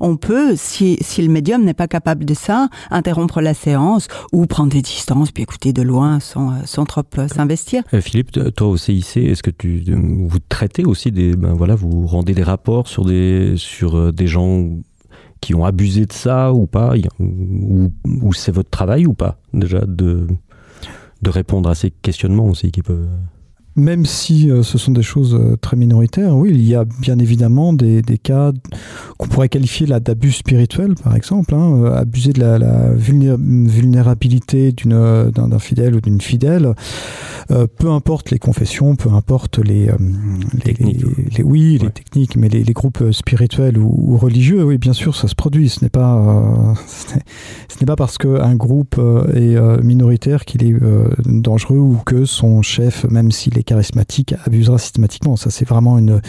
[0.00, 4.46] on peut si, si le médium n'est pas capable de ça, interrompre la séance ou
[4.46, 7.82] prendre des distances puis écouter de loin sans, sans trop s'investir.
[8.00, 12.34] Philippe, toi au CIC, est-ce que tu vous traitez aussi des ben voilà, vous rendez
[12.34, 14.68] des rapports sur des sur des gens
[15.40, 16.94] qui ont abusé de ça ou pas?
[17.20, 20.26] Ou, ou c'est votre travail ou pas, déjà, de,
[21.22, 23.08] de répondre à ces questionnements aussi qui peuvent
[23.76, 27.18] même si euh, ce sont des choses euh, très minoritaires, oui, il y a bien
[27.18, 28.52] évidemment des, des cas
[29.18, 35.30] qu'on pourrait qualifier d'abus spirituel, par exemple, hein, euh, abuser de la, la vulnérabilité d'une,
[35.30, 36.74] d'un, fidèle ou d'une fidèle,
[37.50, 39.90] euh, peu importe les confessions, peu importe les,
[40.64, 40.96] les, les,
[41.36, 45.28] les oui, les techniques, mais les, groupes spirituels ou, ou, religieux, oui, bien sûr, ça
[45.28, 45.68] se produit.
[45.68, 46.74] Ce n'est pas,
[47.68, 49.00] ce n'est pas parce qu'un groupe
[49.34, 50.74] est minoritaire qu'il est
[51.26, 55.36] dangereux ou que son chef, même s'il est charismatique abusera systématiquement.
[55.36, 56.22] Ça, c'est vraiment une,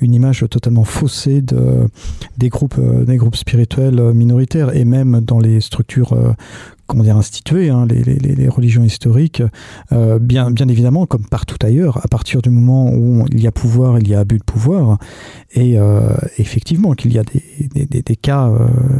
[0.00, 1.88] une image totalement faussée de,
[2.38, 6.32] des, groupes, euh, des groupes spirituels euh, minoritaires et même dans les structures euh,
[6.86, 9.42] comment dire, instituées, hein, les, les, les, religions historiques,
[9.90, 13.98] bien, bien évidemment, comme partout ailleurs, à partir du moment où il y a pouvoir,
[13.98, 14.96] il y a abus de pouvoir,
[15.56, 15.78] et
[16.38, 18.48] effectivement qu'il y a des, des, des cas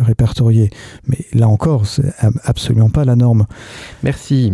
[0.03, 0.71] répertoriés.
[1.07, 2.13] Mais là encore, c'est
[2.43, 3.47] absolument pas la norme.
[4.03, 4.53] Merci.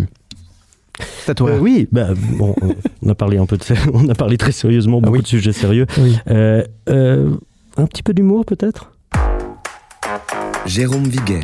[1.40, 2.54] Euh, oui, bah, bon,
[3.02, 3.64] on a parlé un peu de
[3.94, 5.22] on a parlé très sérieusement beaucoup ah oui.
[5.22, 5.86] de sujets sérieux.
[5.98, 6.16] Oui.
[6.28, 7.30] Euh, euh,
[7.76, 8.92] un petit peu d'humour peut-être?
[10.66, 11.40] Jérôme Viguet.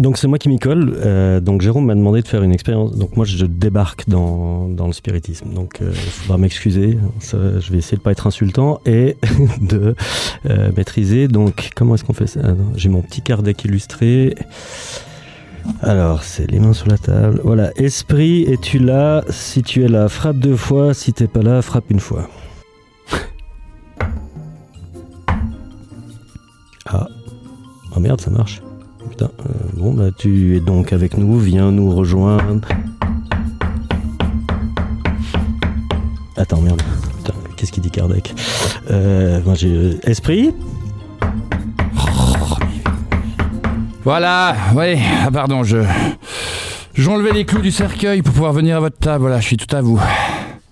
[0.00, 0.96] Donc c'est moi qui m'y colle.
[1.04, 2.96] Euh, donc Jérôme m'a demandé de faire une expérience.
[2.96, 5.52] Donc moi je débarque dans, dans le spiritisme.
[5.52, 6.96] Donc il euh, faudra m'excuser.
[7.20, 9.16] Je vais essayer de pas être insultant et
[9.60, 9.94] de
[10.48, 11.28] euh, maîtriser.
[11.28, 12.40] Donc comment est-ce qu'on fait ça?
[12.76, 14.34] J'ai mon petit card deck illustré.
[15.82, 17.40] Alors, c'est les mains sur la table.
[17.44, 20.94] Voilà, esprit, es-tu là Si tu es là, frappe deux fois.
[20.94, 22.28] Si t'es pas là, frappe une fois.
[26.86, 27.06] ah.
[27.96, 28.62] Oh merde, ça marche.
[29.08, 29.30] Putain.
[29.40, 31.38] Euh, bon, bah tu es donc avec nous.
[31.38, 32.68] Viens nous rejoindre.
[36.36, 36.82] Attends, merde.
[37.18, 38.34] Putain, qu'est-ce qu'il dit Kardec?
[38.90, 39.98] Euh, j'ai...
[40.04, 40.54] Esprit?
[44.02, 45.78] Voilà, oui, ah pardon, je.
[46.94, 49.74] J'enlevais les clous du cercueil pour pouvoir venir à votre table, voilà, je suis tout
[49.76, 50.00] à vous.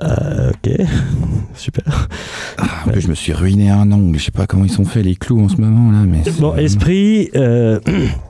[0.03, 0.87] Euh, ok,
[1.55, 2.09] super.
[2.57, 4.85] Ah, en plus, je me suis ruiné un ongle, je sais pas comment ils sont
[4.85, 6.23] faits les clous en ce moment là, mais.
[6.39, 7.79] Bon, esprit, euh,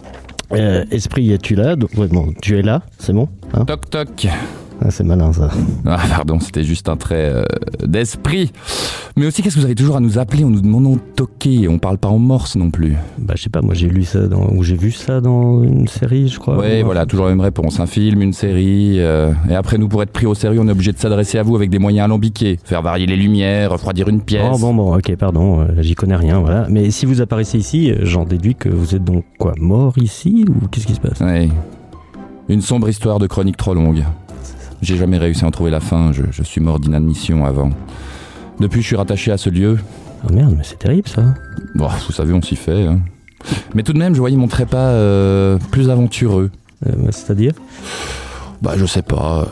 [0.53, 1.77] euh, esprit, es-tu là?
[1.77, 3.65] Donc, ouais, bon, tu es là, c'est bon hein?
[3.67, 4.27] Toc toc.
[4.81, 5.51] Ah, c'est malin ça.
[5.87, 7.43] Ah, pardon, c'était juste un trait euh,
[7.85, 8.53] d'esprit.
[9.17, 11.67] Mais aussi, qu'est-ce que vous avez toujours à nous appeler en nous demandant de toquer?
[11.69, 12.95] On parle pas en morse non plus.
[13.19, 15.89] Bah, je sais pas, moi j'ai lu ça dans, ou j'ai vu ça dans une
[15.89, 16.59] série, je crois.
[16.59, 17.81] Oui, voilà, toujours la même réponse.
[17.81, 19.01] Un film, une série.
[19.01, 21.43] Euh, et après, nous, pour être pris au sérieux, on est obligé de s'adresser à
[21.43, 22.59] vous avec des moyens alambiqués.
[22.65, 24.51] Faire varier les lumières, refroidir une pièce.
[24.53, 26.67] Oh, bon, bon, ok, pardon, euh, j'y connais rien, voilà.
[26.69, 30.69] Mais si vous apparaissez ici, j'en déduis que vous êtes donc quoi, mort ici Ou
[30.69, 31.19] qu'est-ce qui se passe?
[31.21, 31.49] Oui.
[32.49, 34.05] Une sombre histoire de chronique trop longue.
[34.83, 37.71] J'ai jamais réussi à en trouver la fin, je, je suis mort d'inadmission avant.
[38.61, 39.79] Depuis, je suis rattaché à ce lieu.
[40.25, 41.35] Oh merde, mais c'est terrible ça.
[41.75, 42.87] Bon, vous savez, on s'y fait.
[42.87, 43.01] Hein.
[43.75, 46.51] Mais tout de même, je voyais mon trépas euh, plus aventureux.
[46.87, 47.53] Euh, C'est-à-dire?
[48.63, 49.47] Bah, je sais pas.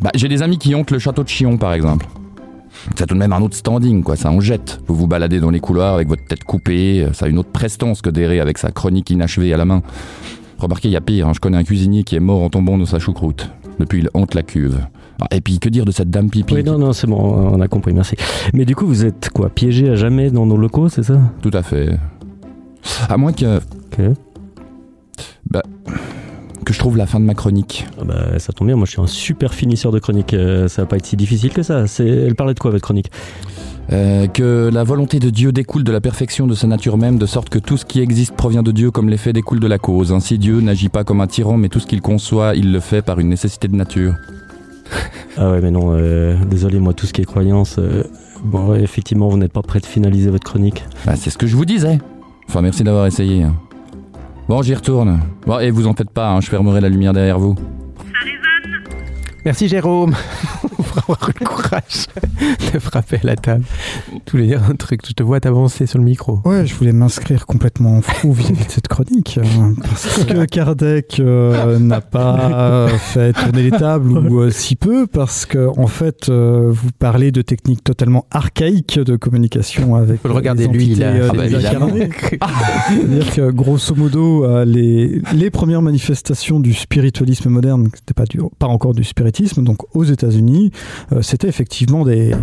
[0.00, 2.06] Bah, j'ai des amis qui hantent le château de Chillon, par exemple.
[2.96, 4.80] C'est tout de même un autre standing, quoi, ça en jette.
[4.86, 8.02] Vous vous baladez dans les couloirs avec votre tête coupée, ça a une autre prestance
[8.02, 9.82] que d'errer avec sa chronique inachevée à la main.
[10.58, 12.76] Remarquez, il y a pire, hein, je connais un cuisinier qui est mort en tombant
[12.76, 13.48] dans sa choucroute.
[13.78, 14.78] Depuis, il hante la cuve.
[15.20, 17.60] Ah, et puis, que dire de cette dame pipi Oui, non, non, c'est bon, on
[17.60, 18.16] a compris, merci.
[18.52, 21.18] Mais du coup, vous êtes quoi, piégé à jamais dans nos locaux, c'est ça?
[21.42, 21.98] Tout à fait.
[23.08, 23.58] À moins que...
[23.58, 24.16] Ok.
[25.50, 25.62] Bah...
[26.64, 27.86] Que je trouve la fin de ma chronique.
[28.00, 30.80] Ah bah, ça tombe bien, moi je suis un super finisseur de chronique, euh, ça
[30.80, 31.84] va pas être si difficile que ça.
[31.98, 33.10] Elle parlait de quoi, votre chronique?
[33.92, 37.26] Euh, que la volonté de Dieu découle de la perfection de sa nature même, de
[37.26, 40.12] sorte que tout ce qui existe provient de Dieu comme l'effet découle de la cause.
[40.12, 43.02] Ainsi Dieu n'agit pas comme un tyran, mais tout ce qu'il conçoit, il le fait
[43.02, 44.14] par une nécessité de nature.
[45.36, 47.76] ah ouais, mais non, euh, désolé, moi, tout ce qui est croyance...
[47.78, 48.04] Euh,
[48.44, 50.84] bon, ouais, effectivement, vous n'êtes pas prêt de finaliser votre chronique.
[51.06, 51.98] Bah, c'est ce que je vous disais.
[52.48, 53.46] Enfin, merci d'avoir essayé.
[54.48, 55.20] Bon, j'y retourne.
[55.46, 57.54] Bon, et vous en faites pas, hein, je fermerai la lumière derrière vous.
[59.44, 60.14] Merci Jérôme.
[60.82, 62.06] pour avoir le courage
[62.72, 63.64] de frapper à la table.
[64.24, 66.40] Tu voulais dire un truc, je te vois t'avancer sur le micro.
[66.44, 69.38] Ouais, je voulais m'inscrire complètement fou vis-à-vis de cette chronique.
[69.42, 75.06] hein, Parce que Kardec euh, n'a pas fait tourner les tables ou euh, si peu,
[75.06, 80.20] parce que en fait, euh, vous parlez de techniques totalement archaïques de communication avec.
[80.20, 81.28] Faut le regarder, les lui, il a- euh,
[82.40, 82.48] Ah bah.
[82.88, 88.40] C'est-à-dire que grosso modo, euh, les, les premières manifestations du spiritualisme moderne, c'était pas, du,
[88.58, 90.63] pas encore du spiritisme, donc aux États-Unis,
[91.12, 92.34] euh, c'était effectivement des,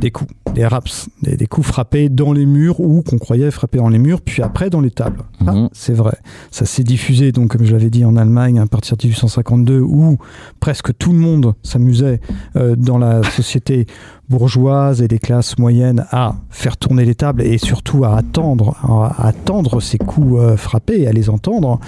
[0.00, 3.78] des coups, des raps, des, des coups frappés dans les murs ou qu'on croyait frapper
[3.78, 5.22] dans les murs, puis après dans les tables.
[5.46, 6.16] Ah, c'est vrai.
[6.50, 10.18] Ça s'est diffusé, donc, comme je l'avais dit, en Allemagne à partir de 1852, où
[10.60, 12.20] presque tout le monde s'amusait
[12.56, 13.86] euh, dans la société
[14.28, 19.26] bourgeoise et des classes moyennes à faire tourner les tables et surtout à attendre, à
[19.26, 21.80] attendre ces coups euh, frappés et à les entendre.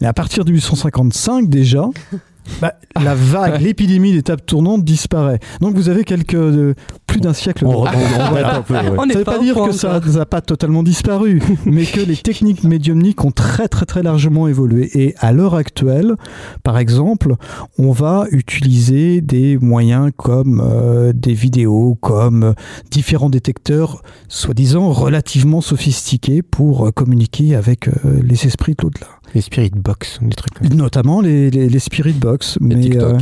[0.00, 1.88] Et à partir de 1855 déjà,
[2.60, 5.38] bah, la vague, l'épidémie des tables tournantes disparaît.
[5.60, 6.74] Donc vous avez quelques euh,
[7.06, 7.66] plus d'un siècle.
[7.66, 8.80] On on regrette un peu, ouais.
[8.96, 12.16] On Ça ne veut pas dire que ça n'a pas totalement disparu, mais que les
[12.16, 14.90] techniques médiumniques ont très très très largement évolué.
[14.94, 16.14] Et à l'heure actuelle,
[16.62, 17.34] par exemple,
[17.78, 22.52] on va utiliser des moyens comme euh, des vidéos, comme euh,
[22.90, 27.92] différents détecteurs, soi-disant relativement sophistiqués pour euh, communiquer avec euh,
[28.22, 29.06] les esprits de l'au-delà.
[29.36, 30.60] Les spirit box, des trucs.
[30.72, 33.18] Notamment les, les, les spirit box, mais, euh,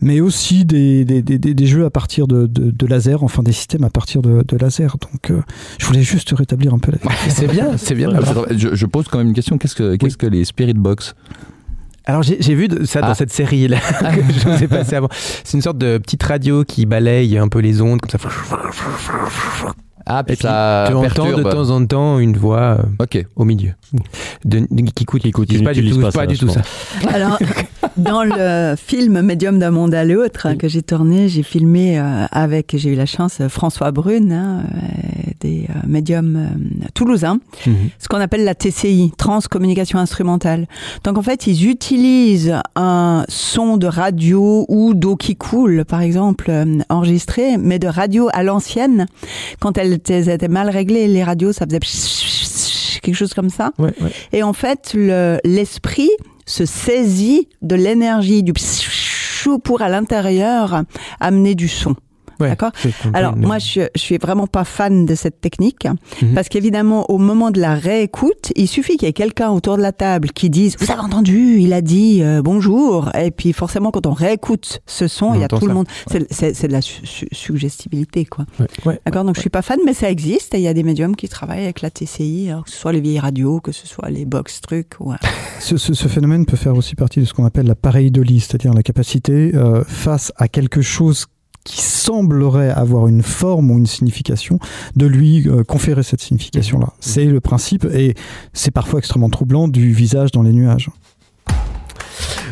[0.00, 3.52] mais aussi des, des, des, des jeux à partir de, de, de laser, enfin des
[3.52, 4.96] systèmes à partir de, de laser.
[4.98, 5.40] Donc euh,
[5.78, 6.98] je voulais juste rétablir un peu la
[7.28, 8.10] C'est bien, c'est bien.
[8.50, 9.56] Je, je pose quand même une question.
[9.56, 11.14] Qu'est-ce que, qu'est-ce que les Spirit Box?
[12.06, 13.14] Alors j'ai vu de- ça dans Ah.
[13.14, 15.08] cette série là que je vous ai passé avant.
[15.44, 18.18] C'est une sorte de petite radio qui balaye un peu les ondes comme ça.
[20.06, 21.08] Ah, Et puis ça tu entends de
[21.42, 21.50] perturbe.
[21.50, 23.72] temps en temps une voix euh, au milieu
[24.44, 25.48] de, de- qui coûte, qui coûte.
[25.48, 26.60] tu pas du tout, pas pas ça, du tout ça.
[27.08, 27.38] Alors,
[27.96, 32.74] dans le film Médium d'un monde à l'autre que j'ai tourné, j'ai filmé euh, avec,
[32.76, 37.38] j'ai eu la chance, François Brune, hein, euh, des euh, médiums euh, toulousains,
[37.98, 40.66] ce qu'on appelle la TCI, Transcommunication Instrumentale.
[41.04, 46.46] Donc en fait, ils utilisent un son de radio ou d'eau qui coule, par exemple,
[46.50, 49.06] euh, enregistré, mais de radio à l'ancienne.
[49.60, 51.80] Quand elles étaient mal réglées, les radios, ça faisait
[53.02, 53.72] quelque chose comme ça.
[54.32, 56.10] Et en fait, le- l'esprit
[56.46, 58.52] se saisit de l'énergie du
[59.58, 60.82] pour à l'intérieur
[61.20, 61.94] amener du son.
[62.40, 62.70] D'accord
[63.14, 65.86] Alors moi je, je suis vraiment pas fan de cette technique
[66.22, 66.34] Mhm.
[66.34, 69.82] parce qu'évidemment au moment de la réécoute, il suffit qu'il y ait quelqu'un autour de
[69.82, 73.90] la table qui dise vous avez entendu, il a dit euh, bonjour et puis forcément
[73.90, 75.86] quand on réécoute ce son, On il y a tout le monde,
[76.30, 78.44] c'est- de la su- su- suggestibilité quoi.
[78.84, 79.00] Ouais.
[79.06, 81.16] D'accord, donc je suis pas fan, mais ça existe et il y a des médiums
[81.16, 84.10] qui travaillent avec la TCI, alors que ce soit les vieilles radios, que ce soit
[84.10, 84.92] les box trucs.
[85.00, 85.12] Ou,
[85.60, 88.72] Ce, ce- ce phénomène peut faire aussi partie de ce qu'on appelle la pareidolie, c'est-à-dire
[88.74, 91.26] la capacité euh, face à quelque chose
[91.64, 94.58] qui semblerait avoir une forme ou une signification,
[94.96, 96.92] de lui euh, conférer cette signification-là.
[97.00, 98.14] C'est le principe, et
[98.52, 100.90] c'est parfois extrêmement troublant, du visage dans les nuages.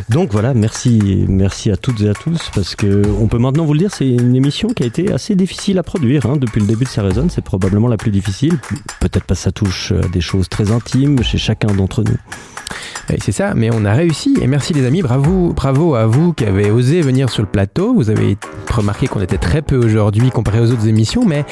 [0.08, 3.72] Donc voilà, merci, merci à toutes et à tous parce que on peut maintenant vous
[3.72, 6.36] le dire, c'est une émission qui a été assez difficile à produire hein.
[6.36, 8.58] depuis le début de Ça résonne, c'est probablement la plus difficile.
[9.00, 12.16] Peut-être parce que ça touche à des choses très intimes chez chacun d'entre nous.
[13.12, 14.36] Et c'est ça, mais on a réussi.
[14.40, 17.94] Et merci les amis, bravo, bravo à vous qui avez osé venir sur le plateau.
[17.94, 18.36] Vous avez
[18.70, 21.44] remarqué qu'on était très peu aujourd'hui comparé aux autres émissions, mais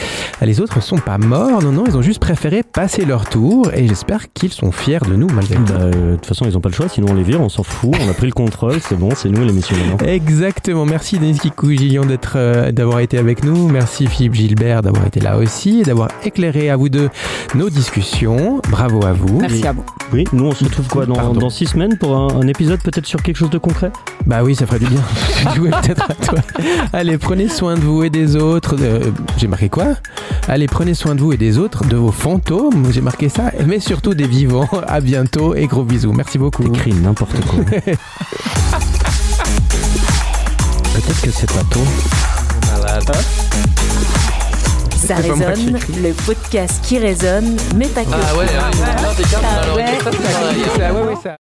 [0.43, 1.62] les autres sont pas morts.
[1.62, 3.71] Non, non, ils ont juste préféré passer leur tour.
[3.75, 5.73] Et j'espère qu'ils sont fiers de nous malgré tout.
[5.73, 7.62] Bah, de toute façon, ils n'ont pas le choix, sinon on les vire, on s'en
[7.62, 10.07] fout, on a pris le contrôle, c'est bon, c'est nous l'émission maintenant.
[10.07, 10.87] Exactement.
[10.87, 13.68] Merci Denis Kikou Gillian d'être, euh, d'avoir été avec nous.
[13.68, 17.09] Merci Philippe Gilbert d'avoir été là aussi et d'avoir éclairé à vous deux
[17.55, 18.61] nos discussions.
[18.71, 19.41] Bravo à vous.
[19.41, 19.85] Merci à vous.
[20.12, 23.23] Oui, nous on se retrouve quoi dans, six semaines pour un, un épisode peut-être sur
[23.23, 23.91] quelque chose de concret
[24.27, 25.03] Bah oui, ça ferait du bien.
[25.55, 26.39] Jouer peut-être à toi.
[26.93, 28.77] Allez, prenez soin de vous et des autres.
[28.81, 29.97] Euh, J'ai marqué quoi?
[30.49, 32.87] Allez, prenez soin de vous et des autres, de vos fantômes.
[32.93, 34.69] J'ai marqué ça, mais surtout des vivants.
[34.87, 36.13] À bientôt et gros bisous.
[36.13, 36.63] Merci beaucoup.
[36.65, 37.65] Écris n'importe quoi.
[40.93, 41.83] Peut-être que c'est pas toi.
[45.07, 48.11] Ça résonne, le podcast qui résonne, mais pas que.
[48.12, 49.03] Ah ouais, ah ouais.
[49.03, 49.84] Non, t'es calme, on a Ah ouais.
[49.98, 51.36] l'enregistré, ça, ça, ouais, ouais, ça.